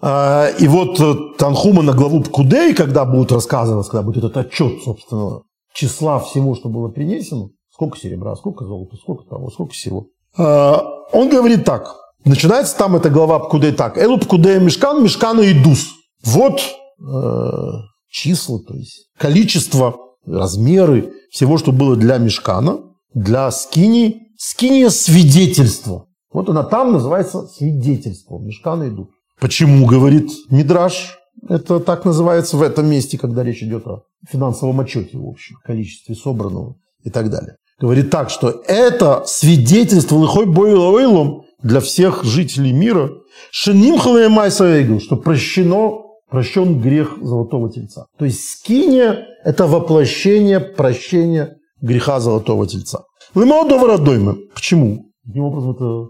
[0.00, 4.82] А, и вот э, Танхума на главу Пкудей, когда будут рассказываться, когда будет этот отчет,
[4.84, 5.42] собственно,
[5.74, 10.06] числа всего, что было принесено, сколько серебра, сколько золота, сколько того, сколько всего.
[10.36, 10.80] А,
[11.12, 11.96] он говорит так.
[12.24, 13.98] Начинается там эта глава Пкудей так.
[13.98, 15.88] Элу Пкудей Мешкан, Мешкана и Дус.
[16.22, 17.70] Вот э,
[18.10, 22.80] числа, то есть количество, размеры всего, что было для Мешкана,
[23.14, 24.28] для Скини.
[24.36, 26.06] Скиния свидетельство.
[26.32, 28.38] Вот она там называется свидетельство.
[28.38, 29.08] Мешкана и Дус.
[29.38, 35.18] Почему, говорит Мидраш, это так называется в этом месте, когда речь идет о финансовом отчете
[35.18, 37.56] в общем, количестве собранного и так далее.
[37.78, 43.10] Говорит так, что это свидетельство лихой бойлойлом для всех жителей мира,
[43.50, 43.98] шеним
[44.30, 48.06] майса что прощено, прощен грех золотого тельца.
[48.18, 53.04] То есть скиния– это воплощение прощения греха золотого тельца.
[53.34, 55.06] Лымаодова Почему?
[55.26, 56.08] Таким образом, это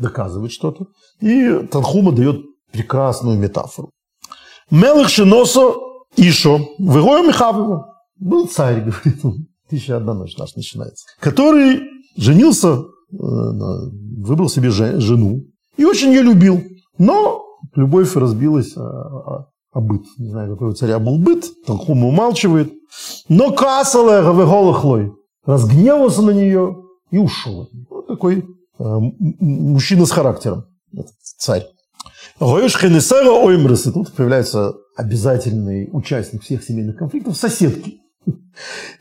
[0.00, 0.86] доказывает что-то.
[1.20, 2.40] И Танхума дает
[2.72, 3.90] прекрасную метафору.
[4.70, 5.74] Мелых Шиносо
[6.16, 7.94] Ишо, Вегоя Михавова.
[8.18, 11.82] Был царь, говорит он, тысяча одна ночь наш начинается, который
[12.16, 15.42] женился, э, выбрал себе жену
[15.76, 16.62] и очень ее любил.
[16.98, 18.74] Но любовь разбилась
[19.74, 20.02] о, о, о быт.
[20.18, 22.72] Не знаю, какой у царя был быт, Танхума умалчивает.
[23.28, 25.12] Но Касале Гавеголахлой
[25.44, 26.76] разгневался на нее
[27.10, 27.68] и ушел.
[27.90, 28.38] Вот такой
[28.78, 28.98] э,
[29.40, 30.64] мужчина с характером,
[31.38, 31.66] царь.
[32.40, 33.86] Гоюш Хенесера Оймрес.
[33.86, 38.00] И тут появляется обязательный участник всех семейных конфликтов– соседки.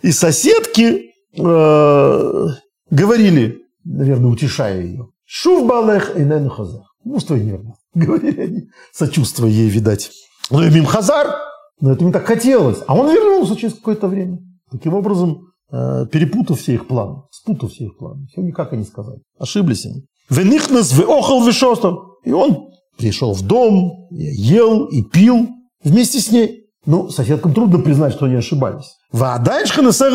[0.02, 2.48] И соседки э,
[2.90, 6.82] говорили, наверное, утешая ее, «Шув балех и хазар».
[7.06, 7.76] Ну, что нервно.
[7.94, 10.12] Говорили они, сочувствуя ей, видать.
[10.50, 11.36] Но им хазар,
[11.80, 12.80] но это не так хотелось.
[12.88, 14.40] А он вернулся через какое-то время.
[14.72, 18.28] Таким образом, Э, перепутав все их планы, спутав все их планы.
[18.28, 19.22] Все никак они сказали.
[19.40, 20.06] Ошиблись они.
[20.30, 21.98] Венихнес, веохал, вешостов.
[22.24, 25.50] И он пришел в дом, ел и пил
[25.84, 26.68] вместе с ней.
[26.86, 28.98] Ну, соседкам трудно признать, что они ошибались.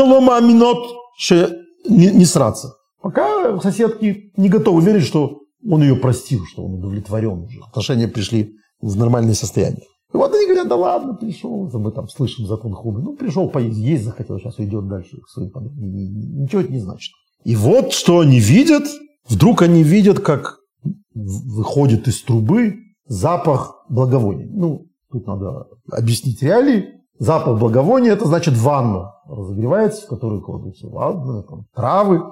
[0.04, 0.78] Лома аминот,
[1.88, 2.74] не, не сраться.
[3.02, 7.58] Пока соседки не готовы верить, что он ее простил, что он удовлетворен уже.
[7.66, 9.86] Отношения пришли в нормальное состояние.
[10.12, 13.00] И вот они говорят, да ладно, пришел, мы там слышим закон Хуны.
[13.00, 15.18] Ну, пришел поесть, есть захотел, сейчас уйдет дальше.
[15.36, 17.12] Ничего это не значит.
[17.44, 18.84] И вот что они видят.
[19.28, 20.56] Вдруг они видят, как
[21.14, 24.48] выходит из трубы запах благовония.
[24.50, 26.86] Ну, тут надо объяснить реалии.
[27.18, 32.22] Запах благовония– это значит ванна разогревается, в которой кладутся ладно, там, травы.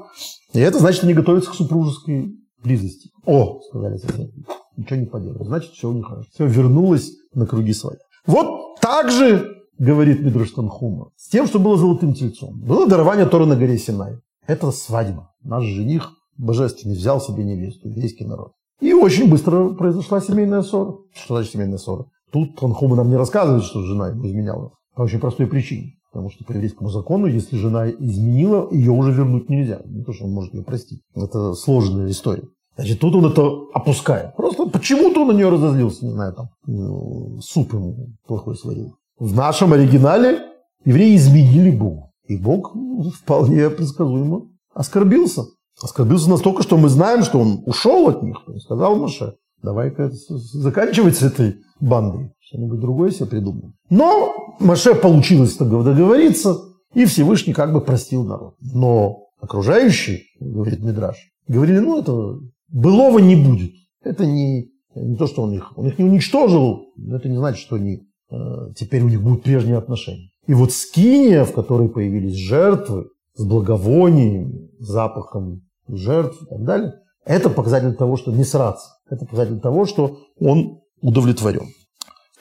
[0.54, 3.10] И это значит, они готовятся к супружеской близости.
[3.26, 4.32] О, сказали соседи,
[4.76, 5.46] ничего не поделаешь.
[5.46, 6.28] Значит, все у них хорошо.
[6.32, 7.96] Все вернулось на круги свои.
[8.26, 12.60] Вот так же, говорит Мидраш Танхума, с тем, что было золотым тельцом.
[12.60, 14.18] Было дарование Торы на горе Синай.
[14.46, 15.30] Это свадьба.
[15.42, 18.52] Наш жених божественный взял себе невесту, еврейский народ.
[18.80, 20.96] И очень быстро произошла семейная ссора.
[21.14, 22.06] Что значит семейная ссора?
[22.32, 24.72] Тут Танхума нам не рассказывает, что жена ему изменяла.
[24.94, 25.92] По очень простой причине.
[26.12, 29.82] Потому что по еврейскому закону, если жена изменила, ее уже вернуть нельзя.
[29.84, 31.02] Не то, что он может ее простить.
[31.14, 32.44] Это сложная история.
[32.76, 34.36] Значит, тут он это опускает.
[34.36, 38.96] Просто почему-то он на нее разозлился, не знаю, там, ну, суп ему плохой сварил.
[39.18, 40.42] В нашем оригинале
[40.84, 42.12] евреи изменили Богу.
[42.26, 45.44] И Бог ну, вполне предсказуемо оскорбился.
[45.82, 48.36] Оскорбился настолько, что мы знаем, что он ушел от них.
[48.46, 52.32] Он сказал Маше, давай-ка заканчивать с этой бандой.
[52.40, 53.74] Что-нибудь другое себе придумаем.
[53.90, 56.58] Но Маше получилось договориться,
[56.94, 58.54] и Всевышний как бы простил народ.
[58.60, 61.16] Но окружающие, говорит Мидраш,
[61.48, 63.72] говорили, ну это былого не будет.
[64.02, 67.76] Это не, не то, что он их, он их не уничтожил, это не значит, что
[67.76, 68.36] они, э,
[68.76, 70.30] теперь у них будут прежние отношения.
[70.46, 77.50] И вот скиния, в которой появились жертвы, с благовониями, запахом жертв и так далее, это
[77.50, 78.88] показатель того, что не сраться.
[79.10, 81.66] Это показатель того, что он удовлетворен.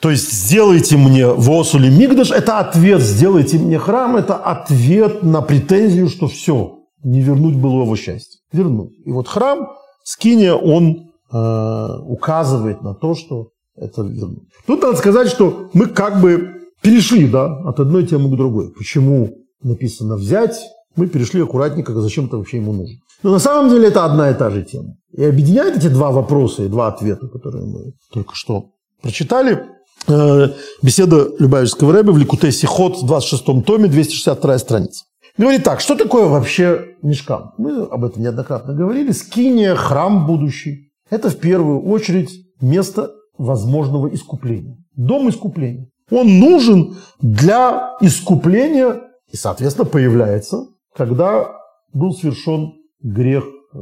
[0.00, 5.40] То есть сделайте мне восу или мигдаш, это ответ, сделайте мне храм, это ответ на
[5.40, 8.40] претензию, что все, не вернуть былого счастья.
[8.52, 8.92] Вернуть.
[9.04, 9.68] И вот храм,
[10.06, 14.44] скиния, он э, указывает на то, что это вернуть.
[14.66, 18.72] Тут надо сказать, что мы как бы перешли да, от одной темы к другой.
[18.72, 20.56] Почему написано взять,
[20.94, 22.96] мы перешли аккуратненько, зачем это вообще ему нужно.
[23.22, 24.94] Но на самом деле это одна и та же тема.
[25.12, 28.70] И объединяет эти два вопроса и два ответа, которые мы только что
[29.02, 29.64] прочитали,
[30.06, 30.48] э,
[30.82, 35.04] беседа Любавичского Рэба в Ликуте Сихот в 26 томе, 262 страница.
[35.38, 37.52] Говорит так, что такое вообще мешкам?
[37.58, 39.12] Мы об этом неоднократно говорили.
[39.12, 40.90] Скиния, храм будущий.
[41.10, 44.78] Это в первую очередь место возможного искупления.
[44.94, 45.88] Дом искупления.
[46.10, 51.52] Он нужен для искупления и, соответственно, появляется, когда
[51.92, 52.72] был совершен
[53.02, 53.78] грех э,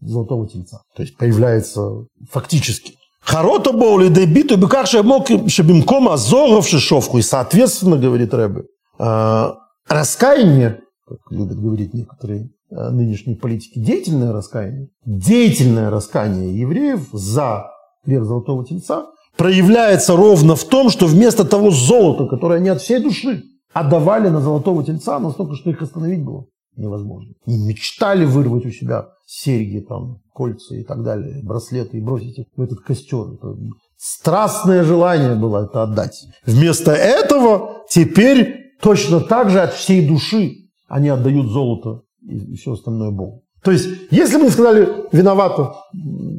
[0.00, 0.82] Золотого Тельца.
[0.94, 2.94] То есть появляется фактически.
[3.20, 7.18] Харота боули дебиту беках шемок шебимком азоров шишовку.
[7.18, 8.64] И, соответственно, говорит Рэбе,
[8.98, 9.52] э,
[9.88, 17.70] раскаяние, как любят говорить некоторые э, нынешние политики, деятельное раскаяние, деятельное раскаяние евреев за
[18.04, 23.02] грех Золотого Тельца проявляется ровно в том, что вместо того золота, которое они от всей
[23.02, 27.32] души отдавали на Золотого Тельца, настолько, что их остановить было невозможно.
[27.46, 32.46] Не мечтали вырвать у себя серьги, там, кольца и так далее, браслеты и бросить их
[32.56, 33.34] в этот костер.
[33.34, 33.56] Это
[33.96, 36.24] страстное желание было это отдать.
[36.46, 43.10] Вместо этого теперь точно так же от всей души они отдают золото и все остальное
[43.10, 43.44] Богу.
[43.62, 45.74] То есть, если бы не сказали виновато,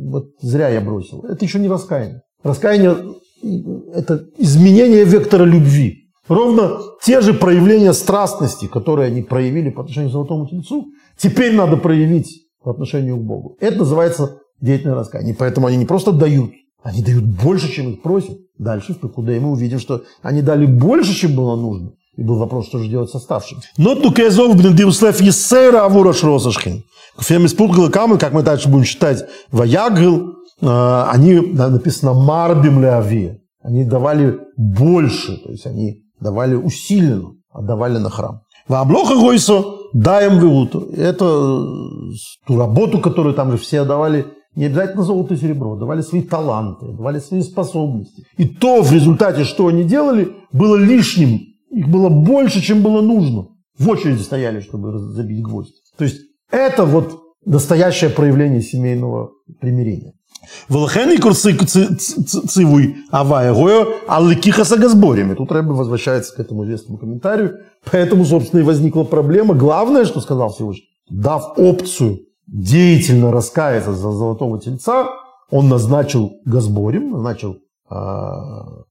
[0.05, 2.21] вот зря я бросил, это еще не раскаяние.
[2.43, 2.97] Раскаяние–
[3.93, 6.09] это изменение вектора любви.
[6.27, 10.85] Ровно те же проявления страстности, которые они проявили по отношению к Золотому Тельцу,
[11.17, 13.57] теперь надо проявить по отношению к Богу.
[13.59, 15.35] Это называется деятельное раскаяние.
[15.38, 16.51] Поэтому они не просто дают,
[16.83, 18.38] они дают больше, чем их просят.
[18.57, 21.93] Дальше в Пекуде мы увидим, что они дали больше, чем было нужно.
[22.19, 23.69] И был вопрос, что же делать с оставшимся.
[23.77, 26.84] Но тукезов бнедиуслев есера авура шросашхин.
[27.17, 33.39] Фем испутгал камы, как мы дальше будем читать, ваягрил, э, они, написано, марбим леави.
[33.63, 38.41] Они давали больше, то есть они давали усиленно, отдавали на храм.
[38.67, 40.89] Ваблоха Гойсо даем вилуту.
[40.97, 41.25] Это
[42.45, 46.86] ту работу, которую там же все отдавали, не обязательно золото и серебро, давали свои таланты,
[46.88, 48.25] давали свои способности.
[48.36, 51.49] И то в результате, что они делали, было лишним.
[51.72, 53.47] Их было больше, чем было нужно.
[53.78, 55.76] В очереди стояли, чтобы забить гвоздь.
[55.97, 60.13] То есть это вот настоящее проявление семейного примирения.
[60.67, 61.17] Волхен и
[62.47, 65.36] цивуй авая гоя алликиха сагазборями.
[65.36, 67.59] Тут Рэбе возвращается к этому известному комментарию.
[67.91, 69.53] Поэтому, собственно, и возникла проблема.
[69.53, 75.07] Главное, что сказал Всевышний, дав опцию деятельно раскаяться за золотого тельца,
[75.51, 77.57] он назначил газборем, назначил
[77.89, 77.95] э,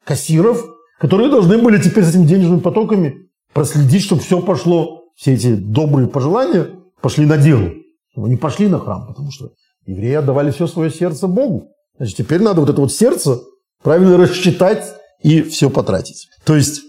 [0.05, 0.65] кассиров,
[0.99, 6.09] которые должны были теперь с этими денежными потоками проследить, чтобы все пошло, все эти добрые
[6.09, 6.69] пожелания
[7.01, 7.71] пошли на дело.
[8.17, 9.51] Они пошли на храм, потому что
[9.87, 11.71] Евреи отдавали все свое сердце Богу.
[11.97, 13.41] Значит, теперь надо вот это вот сердце
[13.83, 14.85] правильно рассчитать
[15.23, 16.29] и все потратить.
[16.45, 16.83] То есть,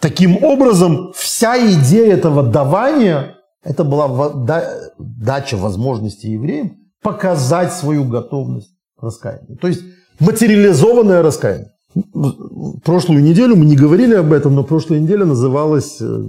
[0.00, 4.30] таким образом, вся идея этого давания Это была
[4.98, 9.58] дача возможности евреям показать свою готовность к раскаянию.
[9.58, 9.82] То есть
[10.20, 11.72] материализованное раскаяние.
[12.84, 16.22] Прошлую неделю мы не говорили об этом, но прошлая неделя называлась э,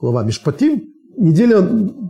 [0.00, 0.82] глава Мишпатим.
[1.16, 1.62] Неделя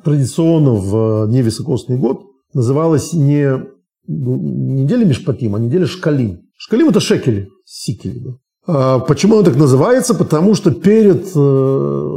[0.02, 2.22] традиционно в невисокосный год
[2.54, 3.62] называлась не
[4.06, 6.40] неделя Мишпатим, а неделя Шкалим.
[6.56, 8.18] Шкалим– это шекели, сикели.
[8.18, 8.30] Да?
[8.66, 10.14] А почему он так называется?
[10.14, 12.10] Потому что перед э,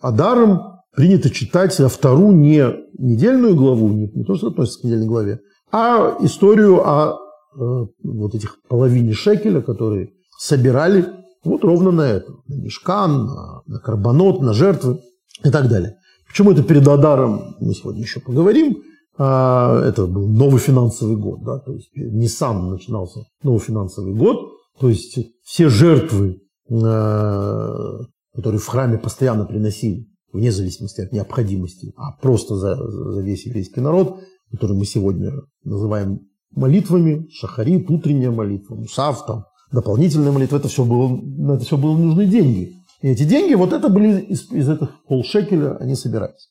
[0.00, 2.62] Адаром принято читать вторую не
[2.98, 5.40] недельную главу, не, не то, что относится к недельной главе,
[5.72, 11.06] а историю о э, вот этих половине шекеля, которые собирали
[11.44, 12.32] вот ровно на это.
[12.46, 15.00] На мешкан, на, на карбонот, на жертвы
[15.44, 15.96] и так далее.
[16.26, 18.82] Почему это перед Адаром, мы сегодня еще поговорим.
[19.16, 24.52] А, это был новый финансовый год, да, то есть не сам начинался новый финансовый год,
[24.78, 26.40] то есть все жертвы,
[26.70, 27.98] а,
[28.32, 33.80] которые в храме постоянно приносили, вне зависимости от необходимости, а просто за, за весь еврейский
[33.80, 34.20] народ,
[34.52, 35.32] который мы сегодня
[35.64, 36.20] называем
[36.54, 41.96] молитвами, шахарит, утренняя молитва, мусав, там, дополнительная молитва, это все было, на это все было
[41.96, 42.74] нужны деньги.
[43.02, 46.50] И эти деньги, вот это были из, из этих полшекеля, они собирались.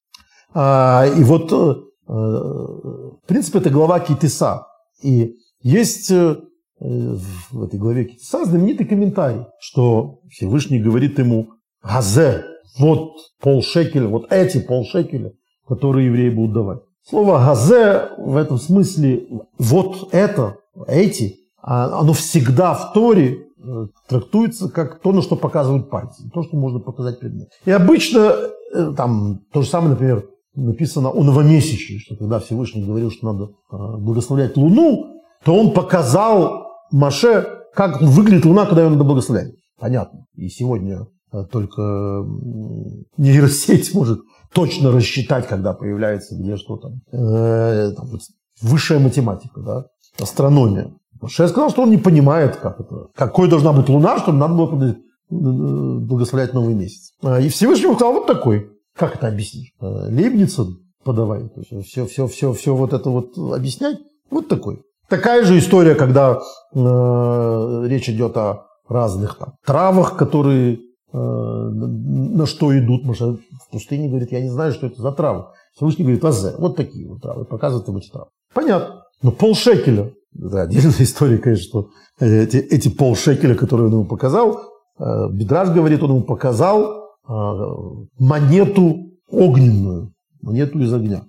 [0.54, 1.76] А, и вот э,
[2.08, 4.68] в принципе, это глава Китиса.
[5.04, 6.38] И есть э,
[6.80, 11.50] в этой главе Китиса знаменитый комментарий, что Всевышний говорит ему
[11.84, 12.46] «Газе,
[12.80, 15.34] вот полшекеля, вот эти полшекеля,
[15.68, 16.80] которые евреи будут давать».
[17.10, 19.28] Слово «газе» в этом смысле
[19.58, 25.90] «вот это», «эти», а оно всегда в Торе э, трактуется как то, на что показывают
[25.90, 27.48] пальцы, то, что можно показать предмет.
[27.64, 28.34] И обычно
[28.74, 33.52] э, там то же самое, например, написано о новомесячии, что когда Всевышний говорил, что надо
[33.70, 39.54] а, благословлять Луну, то он показал Маше, как выглядит Луна, когда ее надо благословлять.
[39.80, 40.26] Понятно.
[40.36, 41.06] И сегодня
[41.52, 42.26] только
[43.18, 44.22] нейросеть может
[44.54, 47.02] точно рассчитать, когда появляется где что там.
[47.12, 48.10] Э, там
[48.62, 49.86] высшая математика, да,
[50.20, 50.92] астрономия.
[51.22, 54.84] Маше сказал, что он не понимает, как это, какой должна быть Луна, чтобы надо было
[54.84, 54.94] э,
[55.30, 57.14] благословлять новый месяц.
[57.24, 58.70] А, и Всевышний сказал вот такой.
[58.96, 59.74] Как это объяснить?
[59.80, 61.50] Э, Лейбницу подавай.
[61.86, 63.98] Все, все, все, все вот это вот объяснять.
[64.30, 64.82] Вот такой.
[65.10, 66.40] Такая же история, когда
[66.74, 70.80] э, речь идет о разных там, травах, которые
[71.14, 73.06] на что идут.
[73.06, 75.46] Маша в пустыне говорит, я не знаю, что это за травы.
[75.76, 76.56] Всевышний говорит, азе.
[76.58, 77.46] Вот такие вот травы.
[77.46, 78.28] Показывают ему эти травы.
[78.54, 79.04] Понятно.
[79.22, 80.14] Но полшекеля.
[80.38, 81.90] Это отдельная история, конечно, что
[82.20, 84.60] эти, эти полшекеля, которые он ему показал,
[85.00, 86.98] э, Бедраж говорит, он ему показал
[88.20, 91.24] монету огненную, монету из огня.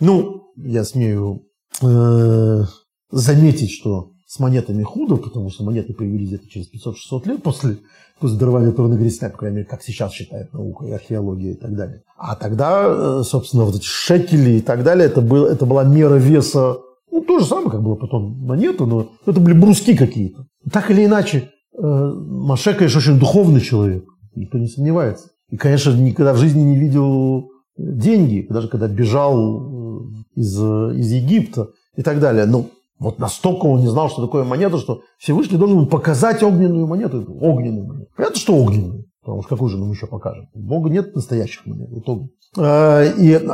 [0.00, 1.42] Ну, я смею
[1.82, 2.62] э,
[3.10, 7.80] заметить, что с монетами худо, потому что монеты появились где-то через 500-600 лет после,
[8.18, 11.76] после дарования Торна Гресня, по крайней мере, как сейчас считает наука и археология и так
[11.76, 12.02] далее.
[12.16, 16.14] А тогда, э, собственно, вот эти шекели и так далее, это, был, это была мера
[16.14, 16.78] веса,
[17.10, 20.46] ну, то же самое, как было потом монета, но это были бруски какие-то.
[20.72, 25.28] Так или иначе, э, Маше, конечно, очень духовный человек, никто не сомневается.
[25.50, 31.68] И, конечно, никогда в жизни не видел деньги, даже когда бежал э, из, из Египта
[31.96, 32.46] и так далее.
[32.46, 32.70] Ну,
[33.02, 37.26] вот настолько он не знал, что такое монета, что Всевышний должен был показать огненную монету.
[37.40, 38.10] Огненную монету.
[38.16, 39.04] Понятно, что огненную.
[39.22, 40.48] Потому что какую же мы еще покажем?
[40.54, 41.88] Бога нет настоящих монет.
[41.90, 43.48] Вот а, и э,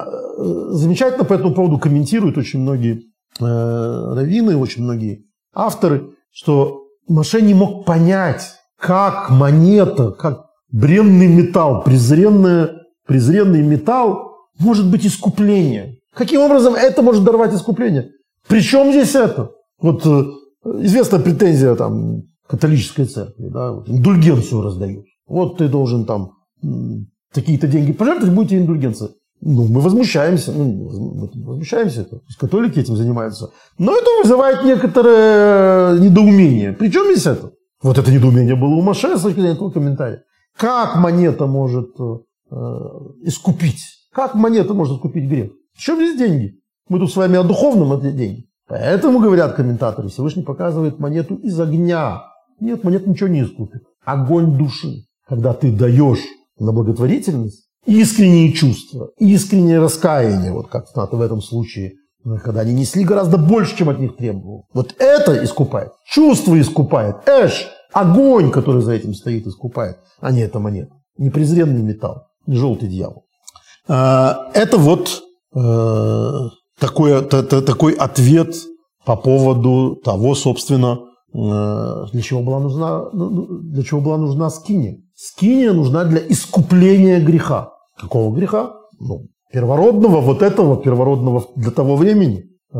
[0.70, 3.04] замечательно по этому поводу комментируют очень многие
[3.40, 5.24] э, раввины, очень многие
[5.54, 12.68] авторы, что Маше не мог понять, как монета, как бренный металл, презренный,
[13.06, 15.96] презренный металл может быть искупление.
[16.14, 18.10] Каким образом это может даровать искупление?
[18.46, 19.50] Причем здесь это?
[19.80, 20.24] Вот э,
[20.84, 25.04] известная претензия там католической церкви, да, вот, индульгенцию раздают.
[25.26, 26.32] Вот ты должен там
[27.32, 29.10] какие-то деньги пожертвовать, будете индульгенция.
[29.40, 33.50] Ну, мы возмущаемся, ну, мы возмущаемся, то есть католики этим занимаются.
[33.78, 36.72] Но это вызывает некоторое недоумение.
[36.72, 37.52] Причем здесь это?
[37.80, 40.24] Вот это недоумение было у Маше с точки зрения комментария.
[40.56, 42.18] Как монета может э,
[42.50, 42.56] э,
[43.22, 43.84] искупить?
[44.12, 45.52] Как монета может искупить грех?
[45.76, 46.58] В чем здесь деньги?
[46.88, 48.46] Мы тут с вами о духовном, это деньги.
[48.68, 52.22] Поэтому, говорят комментаторы, Всевышний показывает монету из огня.
[52.60, 53.82] Нет, монета ничего не искупит.
[54.04, 55.04] Огонь души.
[55.26, 56.24] Когда ты даешь
[56.58, 61.94] на благотворительность искренние чувства, искреннее раскаяние, вот как в этом случае,
[62.42, 64.66] когда они несли гораздо больше, чем от них требовал.
[64.74, 65.92] Вот это искупает.
[66.06, 67.16] Чувство искупает.
[67.26, 70.92] Эш, огонь, который за этим стоит, искупает а не эта монета.
[71.16, 73.24] Не презренный металл, не желтый дьявол.
[73.88, 75.22] А, это вот
[75.54, 76.48] э,
[76.78, 78.54] такой, такой ответ
[79.04, 81.00] по поводу того, собственно,
[81.34, 84.98] э, для чего была нужна, ну, ну, для чего была нужна скиния.
[85.14, 87.70] Скиния нужна для искупления греха.
[87.98, 88.74] Какого греха?
[89.00, 92.78] Ну, первородного, вот этого первородного для того времени, э,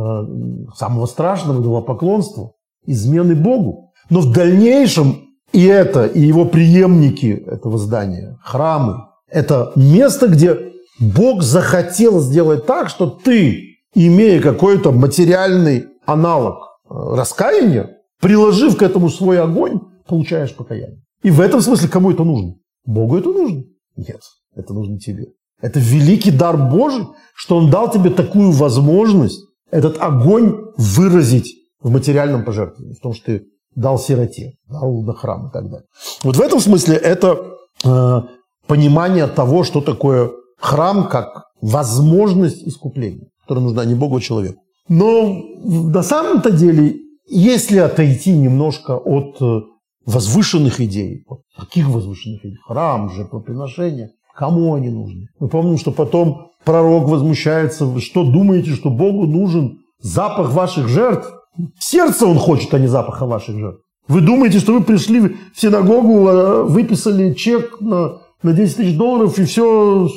[0.77, 2.53] самого страшного идолопоклонства,
[2.87, 3.93] измены Богу.
[4.11, 10.59] Но в дальнейшем и это, и его преемники этого здания, храмы, это место, где
[11.01, 16.59] Бог захотел сделать так, что ты, имея какой-то материальный аналог
[16.89, 21.03] э, раскаяния, приложив к этому свой огонь, получаешь покаяние.
[21.23, 22.55] И в этом смысле кому это нужно?
[22.85, 23.65] Богу это нужно?
[23.97, 24.21] Нет,
[24.55, 25.27] это нужно тебе.
[25.61, 32.45] Это великий дар Божий, что Он дал тебе такую возможность этот огонь выразить в материальном
[32.45, 35.87] пожертвовании, в том, что ты дал сироте, дал на храм и так далее.
[36.23, 37.39] Вот в этом смысле это
[37.85, 38.21] э,
[38.67, 44.61] понимание того, что такое храм как возможность искупления, которая нужна не Богу, а человеку.
[44.91, 46.97] Но на самом-то деле,
[47.27, 49.61] если отойти немножко от э,
[50.05, 51.25] возвышенных идей,
[51.57, 52.59] каких возвышенных идей?
[52.67, 55.29] Храм, жертвоприношение, кому они нужны?
[55.41, 61.31] Мы помним, что потом пророк возмущается, что думаете, что Богу нужен запах ваших жертв?
[61.79, 63.81] Сердце он хочет, а не запаха ваших жертв.
[64.09, 69.39] Вы думаете, что вы пришли в синагогу, а, выписали чек на, на 10 тысяч долларов,
[69.39, 70.09] и все,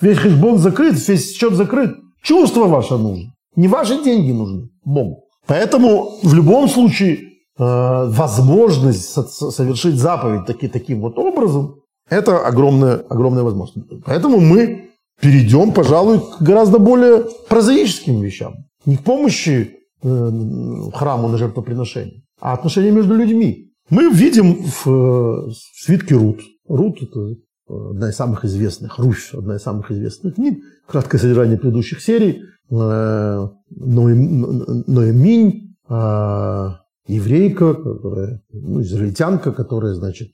[0.00, 1.96] весь хешбон закрыт, весь счет закрыт.
[2.26, 3.32] Чувство ваше нужно.
[3.56, 5.24] Не ваши деньги нужны Богу.
[5.46, 7.20] Поэтому в любом случае э,
[7.58, 9.08] возможность
[9.56, 11.76] совершить заповедь таки, таким вот образом,
[12.10, 13.88] это огромная, огромная возможность.
[14.04, 18.54] Поэтому мы перейдем, пожалуй, к гораздо более прозаическим вещам.
[18.86, 20.30] Не к помощи Э,
[20.92, 23.72] храму на жертвоприношение, а отношения между людьми.
[23.88, 26.42] Мы видим в, в свитке Рут.
[26.68, 27.34] Рут– это
[27.66, 30.62] одна из самых известных, Руфь– одна из самых известных книг.
[30.86, 32.42] Краткое содержание предыдущих серий.
[32.70, 33.48] Э,
[34.86, 36.68] Ноэминь, э,
[37.08, 40.32] еврейка, которая, ну, израильтянка, которая, значит,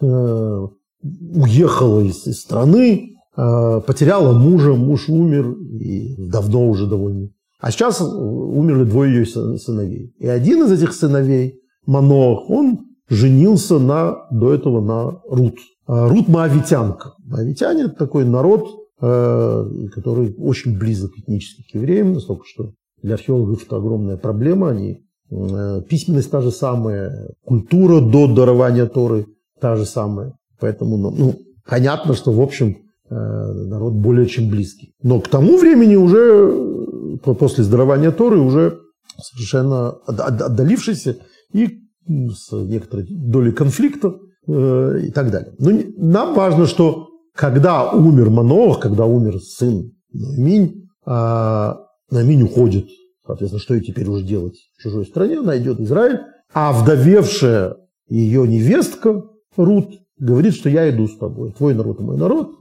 [0.00, 7.28] уехала из, из страны, потеряла мужа, муж умер, и давно уже довольно
[7.60, 10.14] а сейчас умерли двое ее сыновей.
[10.18, 15.56] И один из этих сыновей, Манох, он женился на, до этого на Рут.
[15.86, 17.14] А Рут Моавитянка.
[17.24, 22.72] Моавитяне– это такой народ, э, который очень близок этнически к евреям, настолько, что
[23.02, 24.70] для археологов это огромная проблема.
[24.70, 29.26] Они, э, письменность та же самая, культура до дарования Торы
[29.60, 30.34] та же самая.
[30.60, 32.78] Поэтому ну, ну понятно, что, в общем,
[33.08, 34.92] э, народ более чем близкий.
[35.02, 38.80] Но к тому времени уже после здорования Торы уже
[39.16, 41.16] совершенно отдалившийся
[41.52, 45.54] и с некоторой долей конфликта э, и так далее.
[45.58, 47.07] Но нам важно, что
[47.38, 51.76] когда умер Манох, когда умер сын Наиминь, а
[52.10, 52.88] Наиминь уходит,
[53.24, 54.56] соответственно, что ей теперь уже делать?
[54.76, 56.18] В чужой стране, она идет в Израиль,
[56.52, 57.76] а вдовевшая
[58.08, 59.22] ее невестка
[59.56, 62.56] Рут говорит, что я иду с тобой, твой народ мой народ,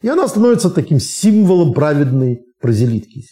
[0.00, 3.22] И она становится таким символом праведной прозелитки,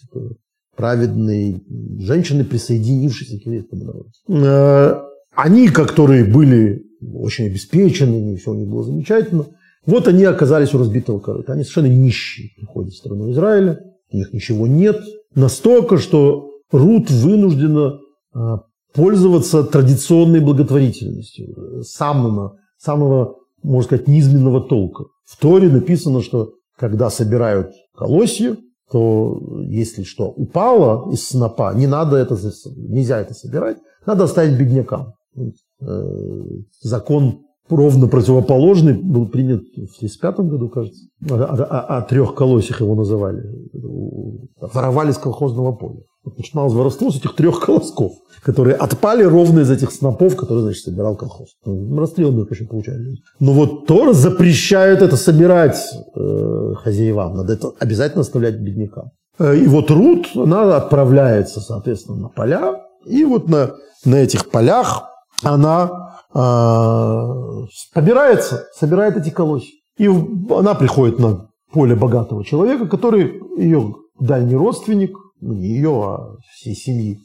[0.77, 1.65] праведной
[2.01, 4.11] женщины, присоединившейся к еврейскому народу.
[4.29, 5.01] Э,
[5.35, 6.85] они, которые были
[7.15, 9.47] очень обеспечены, все у них было замечательно,
[9.87, 11.53] вот они оказались у разбитого корыта.
[11.53, 13.81] Они совершенно нищие приходят в страну Израиля,
[14.13, 15.01] у них ничего нет.
[15.35, 17.99] Настолько, что Рут вынуждена
[18.35, 18.39] э,
[18.93, 25.05] пользоваться традиционной благотворительностью, самого, самого, можно сказать, низменного толка.
[25.25, 28.57] В Торе написано, что когда собирают колосья,
[28.91, 32.37] то если что упало из снопа, не надо это,
[32.77, 35.15] нельзя это собирать, надо оставить беднякам.
[35.81, 36.03] Э,
[36.81, 41.05] закон ровно противоположный был принят в 1935 году, кажется.
[41.31, 43.43] О, о, о трех колосьях его называли.
[44.61, 46.01] Воровали с колхозного поля.
[46.37, 48.13] Начиналось воровство с этих трех колосков,
[48.43, 51.49] которые отпали ровно из этих снопов, которые, значит, собирал колхоз.
[51.65, 53.17] Ну, расстрел, между прочим, получали.
[53.39, 55.79] Но вот Тора запрещает это собирать
[56.15, 57.35] э, хозяевам.
[57.35, 59.13] Надо это обязательно оставлять беднякам.
[59.39, 62.85] Э, и вот Рут, она отправляется, соответственно, на поля.
[63.07, 63.71] И вот на,
[64.05, 65.05] на этих полях
[65.43, 69.73] она собирается, собирает эти колосья.
[69.99, 76.37] И она приходит на поле богатого человека, который ее дальний родственник, ну, не ее, а
[76.55, 77.19] всей семьи.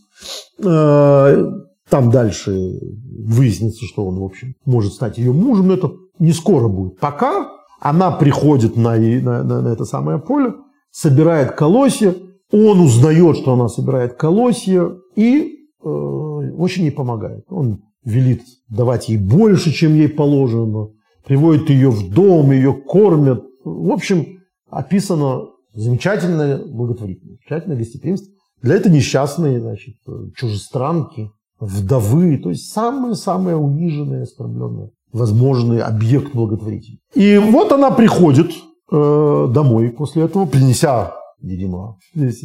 [0.64, 1.45] Э,
[1.89, 2.80] там дальше
[3.24, 6.99] выяснится, что он, в общем, может стать ее мужем, но это не скоро будет.
[6.99, 10.53] Пока она приходит на, на, на, на это самое поле,
[10.91, 12.16] собирает колосья,
[12.51, 17.45] он узнает, что она собирает колосья, и э, очень ей помогает.
[17.49, 20.89] Он велит давать ей больше, чем ей положено,
[21.26, 23.43] приводит ее в дом, ее кормят.
[23.63, 24.39] В общем,
[24.70, 28.32] описано замечательное благотворительность, замечательное гостеприимство.
[28.61, 29.95] Для этого несчастные, значит,
[30.36, 37.01] чужестранки, вдовы, то есть самые-самые униженные, оскорбленные возможный объект благотворительности.
[37.13, 38.51] И вот она приходит
[38.91, 41.13] э, домой после этого, принеся,
[41.46, 41.98] видимо,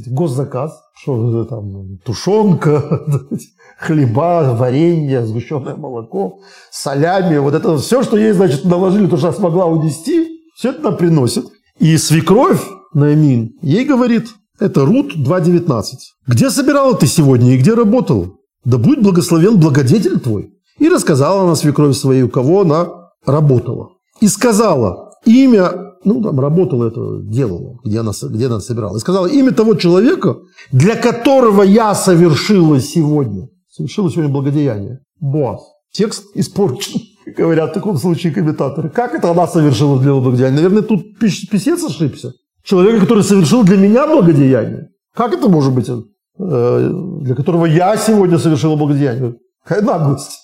[0.06, 3.02] госзаказ, что там тушенка,
[3.78, 6.40] хлеба, варенье, сгущенное молоко,
[6.70, 10.82] солями, вот это все, что ей, значит, наложили, то, что она смогла унести, все это
[10.82, 11.46] нам приносит.
[11.78, 14.28] И свекровь Наимин ей говорит,
[14.58, 15.82] это Рут 2.19.
[16.26, 18.36] Где собирала ты сегодня и где работал?
[18.64, 20.52] Да будь благословен благодетель твой.
[20.78, 22.88] И рассказала она свекрови своей, у кого она
[23.24, 23.92] работала.
[24.20, 28.96] И сказала имя, ну там работала это, делала, где она, где она собирала.
[28.96, 30.38] И сказала имя того человека,
[30.72, 33.48] для которого я совершила сегодня.
[33.68, 35.00] Совершила сегодня благодеяние.
[35.20, 35.60] Боаз.
[35.92, 37.00] Текст испорчен,
[37.36, 38.88] говорят в таком случае комментаторы.
[38.88, 40.56] Как это она совершила для благодеяния?
[40.56, 42.32] Наверное, тут писец ошибся.
[42.62, 44.88] Человека, который совершил для меня благодеяние.
[45.14, 45.88] Как это может быть?
[45.88, 46.90] Э,
[47.20, 49.34] для которого я сегодня совершил благодеяние.
[49.64, 50.38] Какая наглость.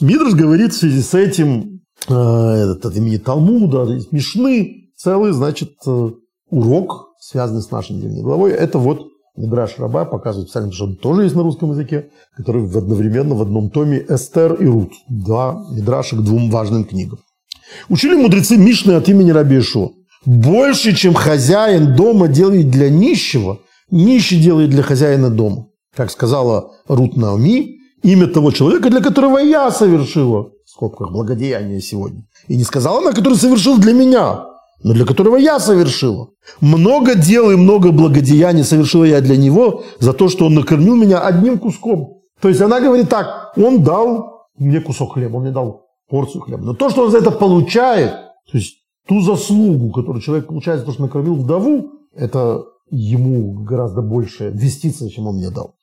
[0.00, 1.77] Мидрш говорит в связи с этим,
[2.14, 6.10] этот, от имени Талмуда, Мишны, целый, значит, э,
[6.50, 8.52] урок, связанный с нашей недельной главой.
[8.52, 13.34] Это вот Мидраш Раба показывает специально, что он тоже есть на русском языке, который одновременно
[13.34, 14.92] в одном томе Эстер и Рут.
[15.08, 17.20] Два Мидраша к двум важным книгам.
[17.88, 19.90] Учили мудрецы Мишны от имени Раби Ишуа.
[20.24, 25.66] Больше, чем хозяин дома делает для нищего, нищий делает для хозяина дома.
[25.94, 32.22] Как сказала Рут Наоми, имя того человека, для которого я совершила, в скобках, благодеяние сегодня.
[32.46, 34.46] И не сказала она, который совершил для меня,
[34.84, 36.28] но для которого я совершила.
[36.60, 41.18] Много дел и много благодеяний совершила я для него за то, что он накормил меня
[41.18, 42.20] одним куском.
[42.40, 46.62] То есть она говорит так, он дал мне кусок хлеба, он мне дал порцию хлеба.
[46.62, 48.76] Но то, что он за это получает, то есть
[49.08, 55.08] ту заслугу, которую человек получает за то, что накормил вдову, это ему гораздо больше инвестиция,
[55.08, 55.74] чем он мне дал.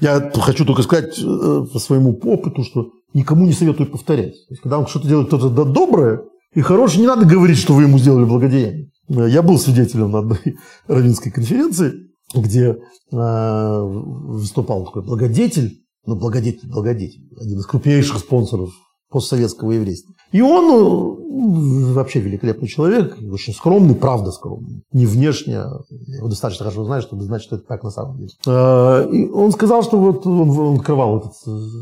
[0.00, 4.32] Я хочу только сказать э, по своему опыту, что никому не советую повторять.
[4.48, 6.22] То есть, когда он что-то делает кто-то доброе
[6.54, 8.90] и хорошее, не надо говорить, что вы ему сделали благодеяние.
[9.08, 11.92] Я был свидетелем на одной равинской конференции,
[12.34, 12.76] где
[13.12, 18.70] э, выступал такой благодетель, ну, благодетель, благодетель, один из крупнейших спонсоров
[19.12, 20.14] постсоветского еврейства.
[20.32, 24.82] И он ну, вообще великолепный человек, очень скромный, правда скромный.
[24.92, 28.30] Не внешне, его достаточно хорошо знаю, чтобы знать, что это так на самом деле.
[28.46, 31.30] А, и он сказал, что вот он, открывал эту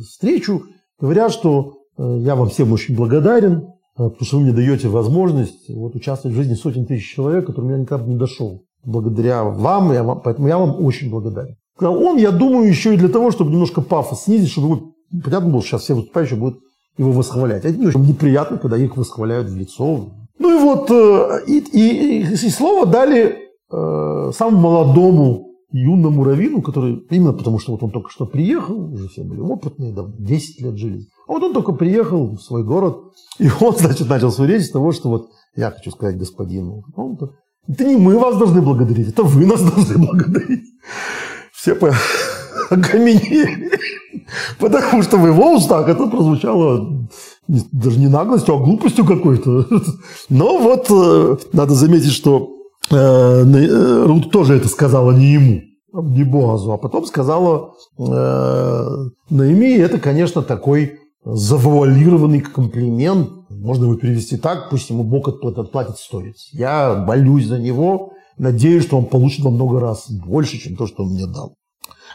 [0.02, 0.62] встречу,
[1.00, 3.62] говоря, что э, я вам всем очень благодарен, э,
[3.96, 7.78] потому что вы мне даете возможность вот, участвовать в жизни сотен тысяч человек, которым я
[7.78, 8.62] никогда не дошел.
[8.84, 11.56] Благодаря вам, я вам, поэтому я вам очень благодарен.
[11.76, 14.92] Сказал он, я думаю, еще и для того, чтобы немножко пафос снизить, чтобы,
[15.24, 16.60] понятно было, сейчас все выступающие будут
[16.98, 17.64] его восхвалять.
[17.64, 20.12] Это не очень неприятно, когда их восхваляют в лицо.
[20.38, 23.38] Ну и вот, э, и, и, и слово дали
[23.70, 29.08] э, самому молодому юному раввину, который, именно потому что вот он только что приехал, уже
[29.08, 31.06] все были опытные, да, 10 лет жили.
[31.28, 32.96] А вот он только приехал в свой город,
[33.38, 36.82] и он, значит, начал свою речь с того, что вот я хочу сказать господину,
[37.68, 40.64] это не мы вас должны благодарить, это вы нас должны благодарить.
[41.52, 41.92] Все по
[42.70, 43.70] окаменели.
[44.58, 47.08] Потому что в его устах это прозвучало
[47.72, 49.66] даже не наглостью, а глупостью какой-то.
[50.28, 52.50] Но вот э, надо заметить, что
[52.90, 55.60] э, э, Рут тоже это сказала не ему,
[55.92, 63.30] не Боазу, а потом сказала Наими, это, конечно, такой завуалированный комплимент.
[63.50, 66.48] Можно его перевести так, пусть ему Бог отплатит стоить.
[66.52, 71.02] Я болюсь за него, надеюсь, что он получит во много раз больше, чем то, что
[71.02, 71.56] он мне дал.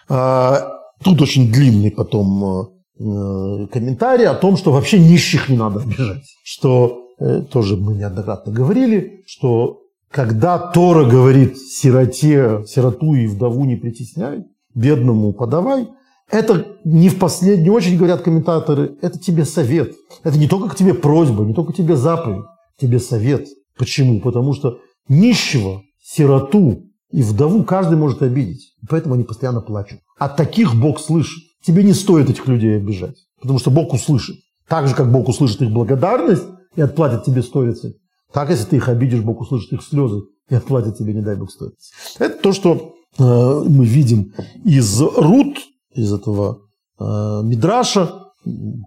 [0.07, 5.81] А, Тут очень длинный потом э, э, комментарий о том, что вообще нищих не надо
[5.81, 6.23] обижать.
[6.43, 13.75] Что э, тоже мы неоднократно говорили, что когда Тора говорит сироте, сироту и вдову не
[13.75, 15.89] притесняй, бедному подавай,
[16.31, 19.93] это не в последнюю очередь, говорят комментаторы, это тебе совет.
[20.23, 22.45] Это не только к тебе просьба, не только тебе заповедь,
[22.79, 23.47] тебе совет.
[23.77, 24.21] Почему?
[24.21, 28.73] Потому что нищего, сироту и вдову каждый может обидеть.
[28.89, 29.99] Поэтому они постоянно плачут.
[30.17, 31.43] А таких Бог слышит.
[31.65, 33.17] Тебе не стоит этих людей обижать.
[33.41, 34.37] Потому что Бог услышит.
[34.67, 36.43] Так же, как Бог услышит их благодарность
[36.75, 37.95] и отплатит тебе сторицей.
[38.33, 41.51] Так, если ты их обидишь, Бог услышит их слезы и отплатит тебе, не дай Бог,
[41.51, 41.93] сторицей.
[42.19, 44.33] Это то, что э, мы видим
[44.63, 45.59] из Рут,
[45.93, 46.59] из этого
[46.99, 48.25] э, Мидраша,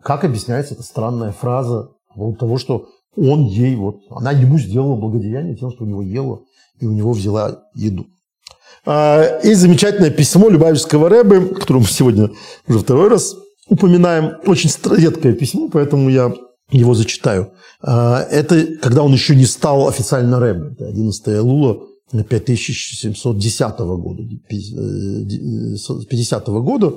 [0.03, 2.89] как объясняется эта странная фраза вот того, что
[3.19, 6.41] он ей, вот, она ему сделала благодеяние тем, что у него ела
[6.81, 8.07] и у него взяла еду.
[8.87, 12.31] А, и замечательное письмо Любавичского Рэбы, которое мы сегодня
[12.67, 13.37] уже второй раз
[13.69, 14.37] упоминаем.
[14.47, 16.33] Очень редкое письмо, поэтому я
[16.71, 17.53] его зачитаю.
[17.83, 20.73] А, это когда он еще не стал официально Рэбе.
[20.73, 21.81] Это 11 Лула
[22.13, 26.95] 5710 года, 50 -го года,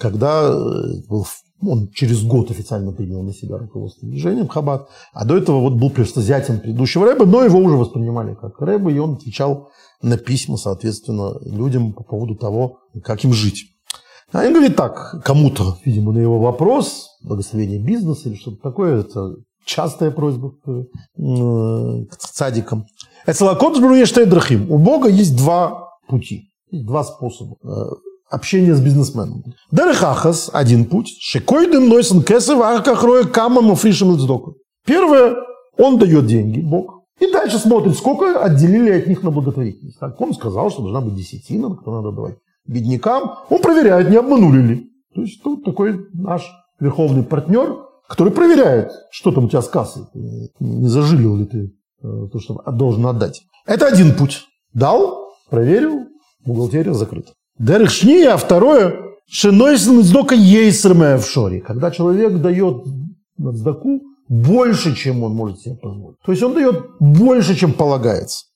[0.00, 0.50] когда
[1.08, 1.26] был
[1.66, 4.88] Он через год официально принял на себя руководство движением Хаббат.
[5.12, 8.90] А до этого вот был просто зятем предыдущего рэба, но его уже воспринимали как рэба,
[8.90, 9.70] и он отвечал
[10.02, 13.64] на письма, соответственно, людям по поводу того, как им жить.
[14.32, 19.36] А он говорит так, кому-то, видимо, на его вопрос, благословение бизнеса или что-то такое, это
[19.64, 22.86] частая просьба к, э, к цадикам.
[23.26, 23.78] Эцелакот.
[23.78, 27.56] У Бога есть два пути, два способа
[28.30, 29.44] общения с бизнесменом.
[29.70, 31.16] Дерехахас– один путь.
[31.20, 34.16] Шекойден нойсен кесев аркахроя камам фришем
[34.86, 35.36] Первое,
[35.78, 39.98] он дает деньги, Бог, и дальше смотрит, сколько отделили от них на благотворительность.
[39.98, 43.32] Так, он сказал, что должна быть десятина, кто надо давать беднякам.
[43.50, 44.90] Он проверяет, не обманули ли.
[45.14, 46.50] То есть тут такой наш
[46.80, 50.04] верховный партнер, который проверяет, что там у тебя с кассой.
[50.60, 51.58] Не зажилил ли ты
[52.02, 53.42] э, то, что должен отдать.
[53.66, 54.44] Это один путь.
[54.72, 56.06] Дал, проверил,
[56.44, 57.32] бухгалтерия закрыта.
[57.58, 57.90] Дерих
[58.28, 58.96] а второе,
[59.28, 61.60] шинойсен издока ейсермая в шоре.
[61.60, 62.84] Когда человек дает
[63.38, 66.18] сдаку больше, чем он может себе позволить.
[66.24, 68.46] То есть он дает больше, чем полагается.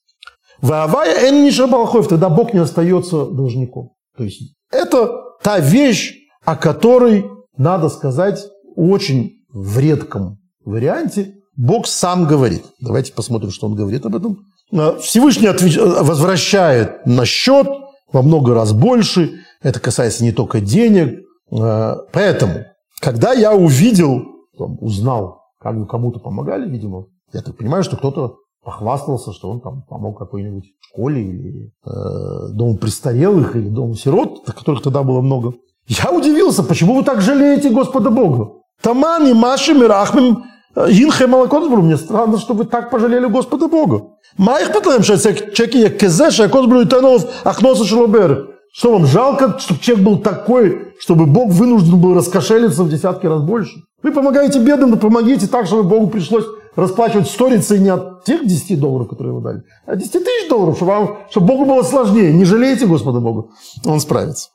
[0.61, 3.91] Ваавая эн нишабалхоев, тогда Бог не остается должником.
[4.17, 5.09] То есть это
[5.41, 7.25] та вещь, о которой,
[7.55, 8.45] надо сказать,
[8.75, 12.63] очень в редком варианте Бог сам говорит.
[12.79, 14.45] Давайте посмотрим, что он говорит об этом.
[14.71, 15.77] А, Всевышний отвеч...
[15.77, 17.67] возвращает на счет
[18.11, 19.41] во много раз больше.
[19.61, 21.19] Это касается не только денег.
[21.51, 22.65] А, поэтому,
[22.99, 24.23] когда я увидел,
[24.57, 30.17] узнал, как кому-то помогали, видимо, я так понимаю, что кто-то похвастался, что он там помог
[30.17, 35.53] какой-нибудь школе или э, дому престарелых или дому сирот, которых тогда было много.
[35.87, 38.53] Я удивился, почему вы так жалеете Господа Бога?
[38.81, 40.43] Тамани, Маши, Мирахмим,
[40.75, 41.81] Инхе Малакотсбру.
[41.81, 44.07] Мне странно, что вы так пожалели Господа Бога.
[44.37, 45.17] Патлем, что
[45.53, 48.55] чеки я кезе, что Косбру и Танов, Ахноса Шелобер.
[48.71, 53.41] Что вам жалко, чтобы человек был такой, чтобы Бог вынужден был раскошелиться в десятки раз
[53.41, 53.81] больше?
[54.03, 56.45] Вы помогаете бедным, но помогите так, чтобы Богу пришлось
[56.75, 60.91] расплачивать сторицей не от тех 10 долларов, которые вы дали, а 10 тысяч долларов, чтобы,
[60.91, 62.31] вам, чтобы Богу было сложнее.
[62.31, 63.47] Не жалейте Господа Бога,
[63.85, 64.49] Он справится.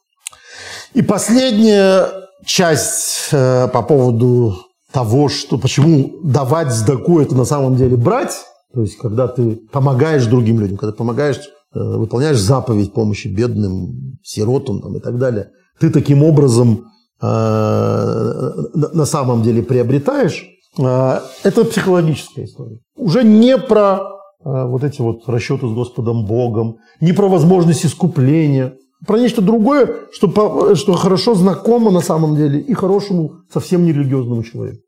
[0.95, 2.07] И последняя
[2.47, 4.57] часть э, по поводу
[4.95, 8.37] того, что почему давать сдаку это на самом деле брать,
[8.73, 11.41] то есть когда ты помогаешь другим людям, когда помогаешь,
[11.75, 15.49] э, выполняешь заповедь помощи бедным, сиротам там, и так далее,
[15.81, 16.85] ты таким образом
[17.21, 20.47] э, на самом деле приобретаешь,
[20.79, 22.79] э, это психологическая история.
[22.97, 28.75] Уже не про э, вот эти вот расчеты с Господом Богом, не про возможность искупления,
[29.09, 34.84] про нечто другое, что, что хорошо знакомо на самом деле и хорошему совсем нерелигиозному человеку.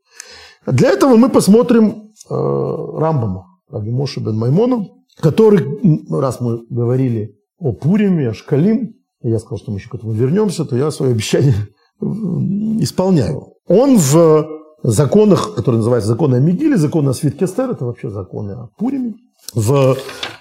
[0.66, 4.88] Для этого мы посмотрим э, Рамбама, Рабимоша бен Маймона,
[5.20, 5.64] который,
[6.10, 10.64] раз мы говорили о Пуриме, о Шкалим, я сказал, что мы еще к этому вернемся,
[10.64, 11.54] то я свое обещание
[12.00, 13.54] исполняю.
[13.66, 14.46] Он в
[14.82, 19.14] законах, которые называются законы о Мигиле, законы о свитке это вообще законы о Пуриме,
[19.54, 19.96] в, э,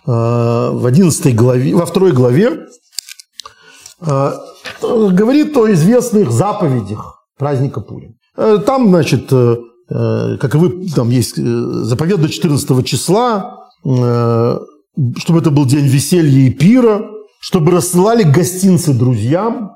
[0.06, 2.68] в 11 главе, во второй главе
[4.02, 4.34] Э,
[4.82, 8.16] говорит о известных заповедях праздника Пурим.
[8.36, 9.58] Э, там, значит, э,
[9.88, 16.52] как и вы, там есть заповедь до 14 числа, чтобы это был день веселья и
[16.52, 17.02] пира,
[17.40, 19.72] чтобы рассылали гостинцы друзьям,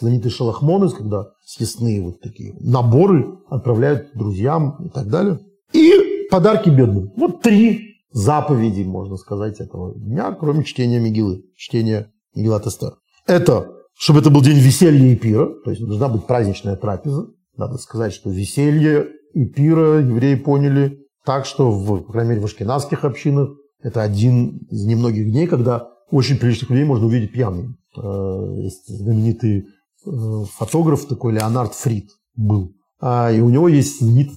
[0.00, 5.40] знаменитый шалахмонес, когда съестные вот такие наборы отправляют друзьям и так далее.
[5.72, 7.12] И подарки бедным.
[7.16, 12.94] Вот три заповеди, можно сказать, этого дня, кроме чтения Мигилы, чтения Мегилат Эстер.
[13.26, 17.26] Это, чтобы это был день веселья и пира, то есть должна быть праздничная трапеза.
[17.56, 22.44] Надо сказать, что веселье и пира евреи поняли так, что, в, по крайней мере, в
[22.44, 23.50] ашкенадских общинах
[23.80, 27.76] это один из немногих дней, когда очень приличных людей можно увидеть пьяными.
[27.96, 29.66] Э, есть знаменитый
[30.06, 32.74] э, фотограф такой Леонард Фрид был.
[33.00, 34.36] А, и у него есть знаменитый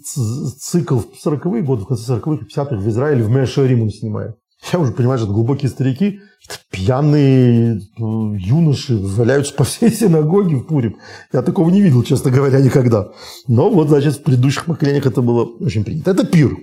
[0.59, 4.37] цикл в 40-е годы, в конце 40-х и 50-х в Израиле, в Мешерим он снимает.
[4.71, 6.19] Я уже понимаю, что это глубокие старики,
[6.71, 10.97] пьяные э, юноши валяются по всей синагоге в Пурим.
[11.33, 13.09] Я такого не видел, честно говоря, никогда.
[13.47, 16.11] Но вот, значит, в предыдущих поколениях это было очень принято.
[16.11, 16.57] Это пир.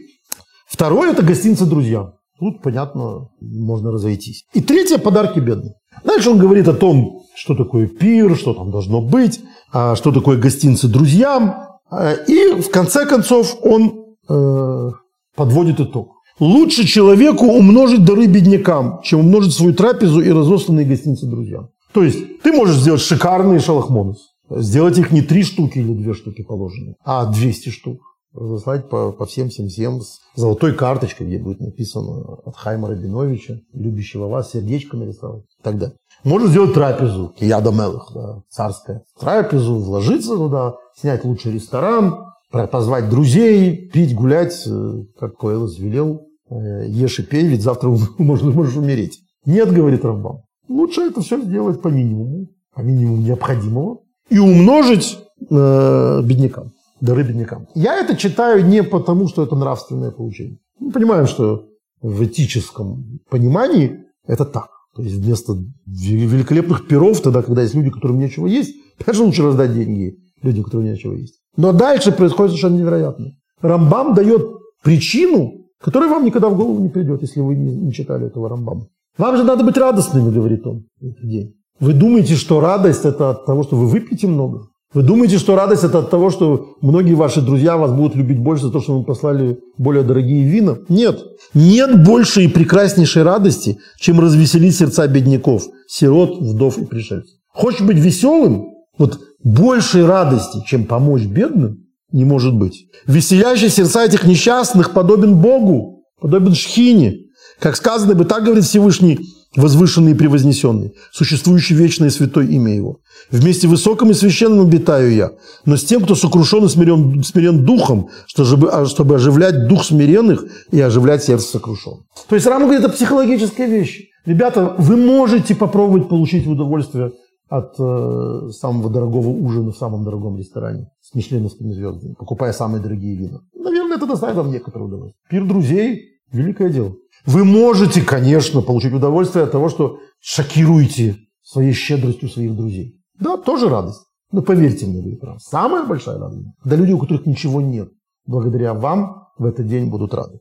[0.66, 2.14] Второе– это гостинцы друзьям.
[2.38, 4.44] Тут, понятно, можно разойтись.
[4.54, 5.74] И третье– подарки бедным.
[6.04, 9.40] Дальше он говорит о том, что такое пир, что там должно быть,
[9.72, 11.54] а что такое гостинцы друзьям.
[11.90, 14.90] А, и в конце концов он э,
[15.36, 16.13] подводит итог.
[16.40, 21.68] Лучше человеку умножить дары беднякам, чем умножить свою трапезу и разосланные гостиницы друзьям.
[21.92, 26.42] То есть ты можешь сделать шикарные шалахмонус, сделать их не три штуки или две штуки
[26.42, 28.00] положенные, а 200 штук.
[28.34, 33.60] Разослать по, по всем всем всем с золотой карточкой, где будет написано от Хайма Рабиновича,
[33.72, 35.94] любящего вас, сердечко нарисовать и так.
[36.24, 39.04] Можно сделать трапезу, кияда мелых, да, царская.
[39.20, 42.33] Трапезу, вложиться туда, снять лучший ресторан,
[42.70, 47.88] позвать друзей, пить, гулять, э, как Коэлос велел, э, ешь и пей, ведь завтра
[48.18, 49.20] можно, можешь умереть.
[49.44, 50.42] Нет, говорит Рамбам.
[50.68, 53.98] Лучше это все сделать по минимуму, по минимуму необходимого,
[54.30, 55.18] и умножить
[55.50, 57.66] э, беднякам, дары беднякам.
[57.74, 60.58] Я это читаю не потому, что это нравственное поучение.
[60.78, 61.66] Мы понимаем, что
[62.00, 64.68] в этическом понимании это так.
[64.94, 68.74] То есть вместо великолепных перов, тогда, когда есть люди, которым нечего есть,
[69.04, 71.40] конечно, лучше раздать деньги людям, которым нечего есть.
[71.56, 73.32] Но дальше происходит совершенно невероятное.
[73.60, 74.42] Рамбам дает
[74.82, 78.86] причину, которая вам никогда в голову не придет, если вы не, читали этого Рамбама.
[79.16, 81.54] Вам же надо быть радостными, говорит он, в этот день.
[81.80, 84.68] Вы думаете, что радость это от того, что вы выпьете много?
[84.92, 88.66] Вы думаете, что радость это от того, что многие ваши друзья вас будут любить больше
[88.66, 90.78] за то, что вы послали более дорогие вина?
[90.88, 91.20] Нет.
[91.52, 97.34] Нет большей и прекраснейшей радости, чем развеселить сердца бедняков, сирот, вдов и пришельцев.
[97.52, 98.66] Хочешь быть веселым?
[98.96, 102.86] Вот большей радости, чем помочь бедным, не может быть.
[103.06, 107.18] Веселящий сердца этих несчастных подобен Богу, подобен Шхине.
[107.60, 109.20] Как сказано бы, так говорит Всевышний,
[109.54, 112.98] возвышенный и превознесенный, существующий вечное святое имя Его.
[113.30, 115.30] Вместе высоком и священным обитаю я,
[115.64, 120.44] но с тем, кто сокрушен и смирен, смирен духом, чтобы, а, чтобы оживлять дух смиренных
[120.72, 122.00] и оживлять сердце сокрушенных.
[122.28, 124.08] То есть Рама говорит, это психологическая вещь.
[124.26, 127.12] Ребята, вы можете попробовать получить удовольствие
[127.48, 133.16] от э, самого дорогого ужина в самом дорогом ресторане с мишленовскими звездами, покупая самые дорогие
[133.16, 133.40] вина.
[133.54, 135.22] Наверное, это доставит вам некоторое удовольствие.
[135.28, 136.94] Пир друзей– великое дело.
[137.26, 143.00] Вы можете, конечно, получить удовольствие от того, что шокируете своей щедростью своих друзей.
[143.18, 144.02] Да, тоже радость.
[144.32, 147.90] Но поверьте мне, говорит Рам, самая большая радость, когда люди, у которых ничего нет,
[148.26, 150.40] благодаря вам в этот день будут рады.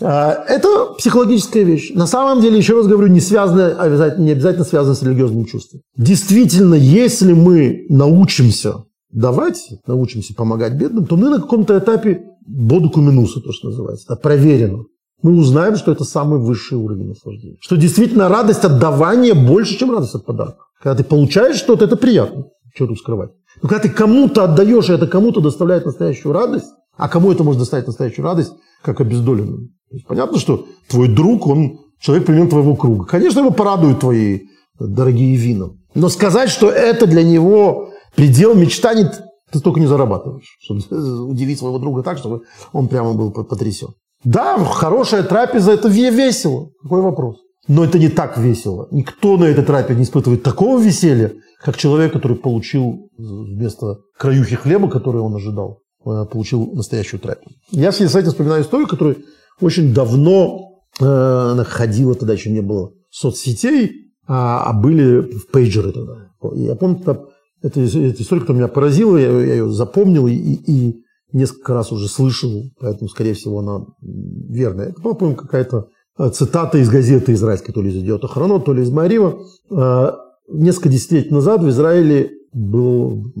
[0.00, 1.92] А, это психологическая вещь.
[1.94, 3.76] На самом деле, еще раз говорю, не, связано,
[4.18, 5.82] не обязательно связано с религиозным чувством.
[5.96, 13.40] Действительно, если мы научимся давать, научимся помогать бедным, то мы на каком-то этапе бодуку минуса,
[13.40, 14.84] то, что называется, это проверено.
[15.22, 17.56] Мы узнаем, что это самый высший уровень наслаждения.
[17.60, 20.64] Что действительно радость от давания больше, чем радость от подарка.
[20.82, 22.46] Когда ты получаешь что-то, это приятно.
[22.74, 23.30] Что тут скрывать?
[23.60, 27.58] Но когда ты кому-то отдаешь, и это кому-то доставляет настоящую радость, а кому это может
[27.58, 29.68] доставить настоящую радость, как обездоленную.
[30.06, 33.04] Понятно, что твой друг, он человек примерно твоего круга.
[33.04, 34.40] Конечно, его порадуют твои
[34.78, 35.70] дорогие вина.
[35.94, 39.06] Но сказать, что это для него предел мечтаний,
[39.50, 40.80] ты столько не зарабатываешь, чтобы
[41.28, 43.88] удивить своего друга так, чтобы он прямо был потрясен.
[44.22, 46.70] Да, хорошая трапеза– это весело.
[46.82, 47.36] Какой вопрос?
[47.68, 48.88] Но это не так весело.
[48.90, 51.32] Никто на этой трапезе не испытывает такого веселья,
[51.62, 57.54] как человек, который получил вместо краюхи хлеба, который он ожидал, э, получил настоящую трапезу.
[57.70, 59.16] Я с этим вспоминаю историю, которая
[59.60, 66.30] очень давно э, она ходила, тогда еще не было соцсетей, а, а были пейджеры тогда.
[66.54, 67.28] Я помню, это,
[67.62, 72.08] это, эта история, которая меня поразила, я, я ее запомнил и, и несколько раз уже
[72.08, 74.88] слышал, поэтому, скорее всего, она верная.
[74.88, 75.88] Это, по-моему, какая-то
[76.20, 79.38] Э, цитата из газеты израильской, то ли из «Идиота Хроно», то ли из Марива.
[79.70, 80.12] Э,
[80.48, 83.32] несколько десятилетий назад в Израиле был,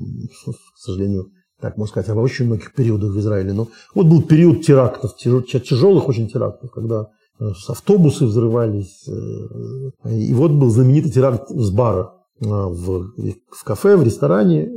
[0.46, 1.30] к сожалению,
[1.60, 6.08] так можно сказать, об очень многих периодах в Израиле, но вот был период терактов, тяжелых
[6.08, 7.08] очень терактов, когда
[7.38, 9.08] э, автобусы взрывались.
[10.06, 13.12] И вот был знаменитый теракт с бара в,
[13.50, 14.70] в кафе, в ресторане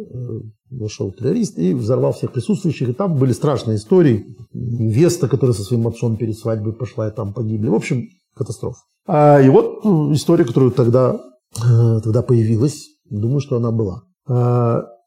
[0.79, 2.89] вошел террорист и взорвал всех присутствующих.
[2.89, 4.36] И там были страшные истории.
[4.53, 7.69] Невеста, которая со своим отцом перед свадьбой пошла, и там погибли.
[7.69, 8.79] В общем, катастрофа.
[9.07, 11.19] А, и вот ну, история, которая тогда,
[11.57, 12.88] э, тогда появилась.
[13.09, 14.03] Думаю, что она была.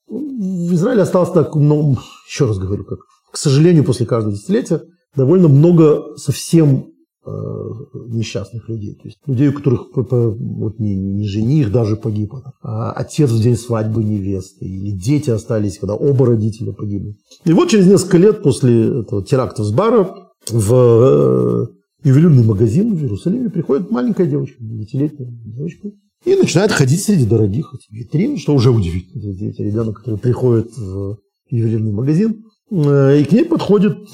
[0.08, 1.96] А, в Израиле осталось так, ну,
[2.28, 3.00] еще раз говорю, как,
[3.30, 4.82] к сожалению, после каждого десятилетия
[5.14, 6.92] довольно много совсем
[7.28, 7.70] Э,
[8.08, 8.94] несчастных людей.
[8.94, 12.32] То есть людей, у которых вот, не, не жених даже погиб,
[12.62, 17.16] а отец в день свадьбы невесты, или дети остались, когда оба родителя погибли.
[17.44, 20.08] И вот через несколько лет после этого теракта с бара
[20.48, 21.66] в э,
[22.04, 25.90] ювелирный магазин в Иерусалиме приходит маленькая девочка, девятилетняя девочка,
[26.26, 29.32] и начинает ходить среди дорогих витрин, что уже удивительно.
[29.32, 31.18] Эти ребенок, который приходит в
[31.48, 34.08] ювелирный магазин, э, и к ней подходит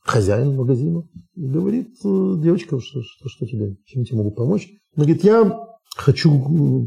[0.00, 1.02] хозяин магазина
[1.34, 4.68] и говорит, э, девочка, что, что, что тебе, чем тебе могу помочь?
[4.94, 6.86] Она говорит, я хочу ну,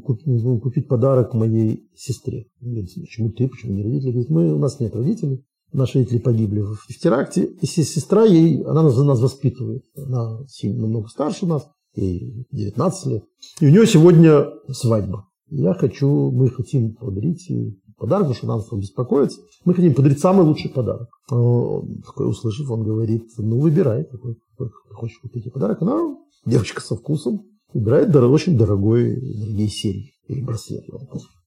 [0.61, 2.45] купить подарок моей сестре.
[2.61, 4.11] Говорит, почему ты, почему не родители?
[4.11, 5.43] Говорит, мы, у нас нет родителей,
[5.73, 10.83] наши родители погибли в, в теракте, и сестра ей, она нас, нас воспитывает, она сильно,
[10.83, 13.23] намного старше нас, ей 19 лет,
[13.59, 15.27] и у нее сегодня свадьба.
[15.49, 19.41] Я хочу, мы хотим подарить ей подарок, потому что нам стал беспокоиться.
[19.65, 21.09] Мы хотим подарить самый лучший подарок.
[21.27, 25.81] Такой, услышав, он говорит, ну, выбирай, какой, какой хочешь купить подарок.
[25.81, 30.11] Она, девочка со вкусом, выбирает дорог, очень дорогой, дорогие серии.
[30.27, 30.85] или браслет.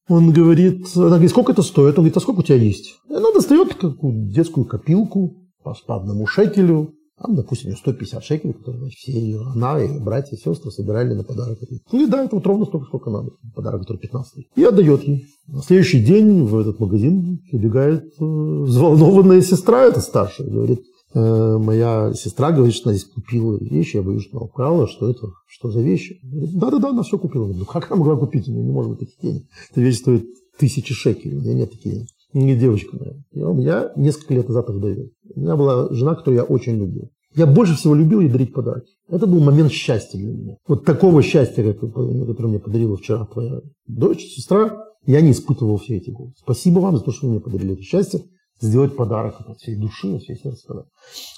[0.08, 1.98] Он говорит, она говорит, сколько это стоит?
[1.98, 2.94] Он говорит, а сколько у тебя есть?
[3.08, 5.34] И она достает какую детскую копилку
[5.64, 10.38] по одному шекелю, там, допустим, 150 шекелей, которые значит, все ее, она и братья и
[10.38, 11.58] сестры собирали на подарок.
[11.90, 13.30] Ну и да, это вот ровно столько, сколько надо.
[13.54, 15.26] Подарок, который 15 И отдает ей.
[15.46, 20.82] На следующий день в этот магазин прибегает э, взволнованная сестра, это старшая, говорит,
[21.14, 25.08] э, моя сестра говорит, что она здесь купила вещи, я боюсь, что она украла, что
[25.08, 26.18] это, что за вещи?
[26.22, 27.44] Да-да-да, она все купила.
[27.44, 28.46] Говорит, ну как она могла купить?
[28.48, 29.46] У нее не может быть таких денег.
[29.70, 30.26] Эта вещь стоит
[30.58, 32.08] тысячи шекелей, у меня нет таких денег.
[32.32, 33.14] Не девочка моя.
[33.60, 35.10] Я, несколько лет назад их довел.
[35.34, 37.10] У меня была жена, которую я очень любил.
[37.34, 38.92] Я больше всего любил ей дарить подарки.
[39.08, 40.56] Это был момент счастья для меня.
[40.66, 46.10] Вот такого счастья, которое мне подарила вчера твоя дочь, сестра, я не испытывал все эти
[46.10, 46.32] годы.
[46.36, 48.22] Спасибо вам за то, что вы мне подарили это счастье,
[48.60, 50.86] сделать подарок от всей души, от всей сердца.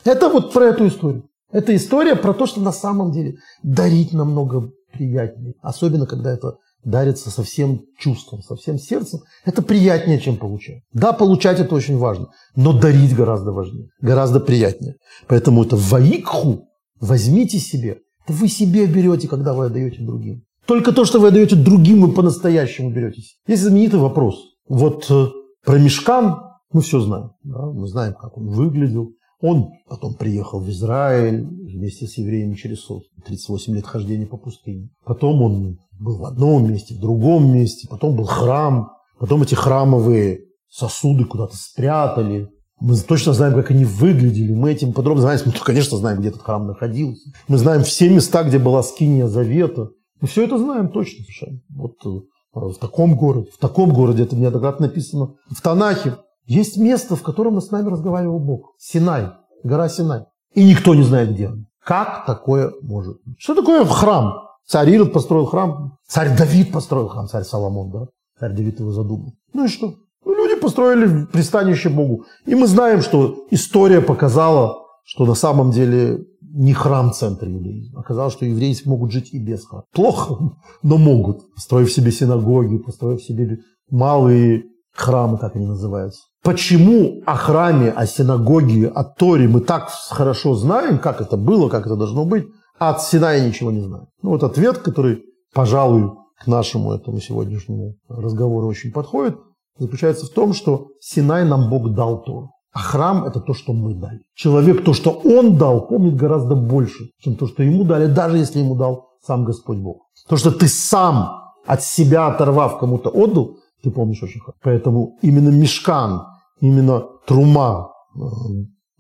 [0.05, 1.29] Это вот про эту историю.
[1.51, 5.55] Это история про то, что на самом деле дарить намного приятнее.
[5.63, 10.83] Особенно, когда это дарится со всем чувством, со всем сердцем, это приятнее, чем получать.
[10.93, 14.97] Да, получать это очень важно, но дарить гораздо важнее, гораздо приятнее.
[15.27, 16.69] Поэтому это ваикху
[17.01, 17.99] возьмите себе.
[18.25, 20.43] Это вы себе берете, когда вы отдаете другим.
[20.67, 23.39] Только то, что вы отдаете другим, вы по-настоящему беретесь.
[23.47, 24.37] Есть знаменитый вопрос.
[24.69, 25.29] Вот э,
[25.65, 26.37] про мешкан
[26.73, 27.31] мы все знаем.
[27.43, 27.67] Да?
[27.67, 29.13] Мы знаем, как он выглядел.
[29.41, 32.87] Он потом приехал в Израиль вместе с евреями через
[33.25, 34.91] 38 лет хождения по пустыне.
[35.05, 40.41] Потом он был в одном месте, в другом месте, потом был храм, потом эти храмовые
[40.69, 42.49] сосуды куда-то спрятали.
[42.81, 44.55] Мы точно знаем, как они выглядели.
[44.55, 45.41] Мы этим подробно знаем.
[45.45, 47.31] Мы, конечно, знаем, где этот храм находился.
[47.49, 49.91] Мы знаем все места, где была скиния завета.
[50.21, 51.61] Мы все это знаем точно совершенно.
[51.71, 52.21] Вот э,
[52.55, 56.17] в таком городе, в таком городе, это неоднократно написано в Танахе.
[56.49, 58.73] Есть место, в котором с нами разговаривал Бог.
[58.79, 59.33] Синай,
[59.63, 60.25] гора Синай.
[60.55, 61.67] И никто не знает, где он.
[61.85, 63.37] Как такое может быть?
[63.39, 64.33] Что такое храм?
[64.67, 68.07] Царь Ирод построил храм, царь Давид построил храм, царь Соломон, да?
[68.41, 69.35] Царь Давид его задумал.
[69.53, 69.95] Ну и что?
[70.25, 72.25] Ну, люди построили пристанище Богу.
[72.47, 78.01] И мы знаем, что история показала, что на самом деле не храм центр иудаизма.
[78.01, 79.85] Оказалось, что евреи могут жить и без храма.
[79.93, 80.35] Плохо,
[80.83, 81.51] но могут.
[81.55, 83.59] Построив себе синагоги, построив себе
[83.91, 86.23] малые храмы, как они называются.
[86.43, 91.87] Почему о храме, о синагоге, о Торе мы так хорошо знаем, как это было, как
[91.87, 92.47] это должно быть,
[92.79, 94.09] а от Синая ничего не знаю.
[94.23, 99.37] Ну вот ответ, который, пожалуй, к нашему этому сегодняшнему разговору очень подходит,
[99.79, 103.95] заключается в том, что Синай нам Бог дал то, а храм– это то, что мы
[103.95, 104.21] дали.
[104.35, 108.61] Человек то, что он дал, помнит гораздо больше, чем то, что ему дали, даже если
[108.61, 110.07] ему дал сам Господь Бог.
[110.29, 114.59] То, что ты сам от себя оторвав кому-то отдал, ты помнишь очень хорошо.
[114.63, 116.23] Поэтому именно мешкан,
[116.61, 118.21] именно трума, э,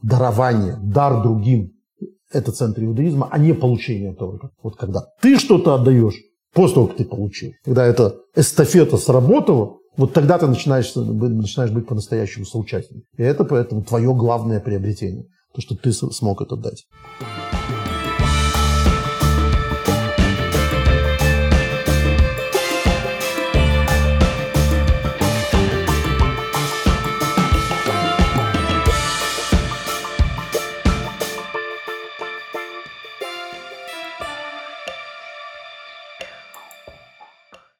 [0.02, 1.72] дарование, дар другим
[2.32, 4.50] это центр иудаизма, а не получение только.
[4.62, 6.16] Вот когда ты что-то отдаешь,
[6.52, 11.86] после того, как ты получил, когда эта эстафета сработала, вот тогда ты начинаешь, начинаешь быть
[11.86, 13.02] по-настоящему соучастником.
[13.16, 15.24] И это поэтому твое главное приобретение,
[15.54, 16.86] то, что ты смог это дать.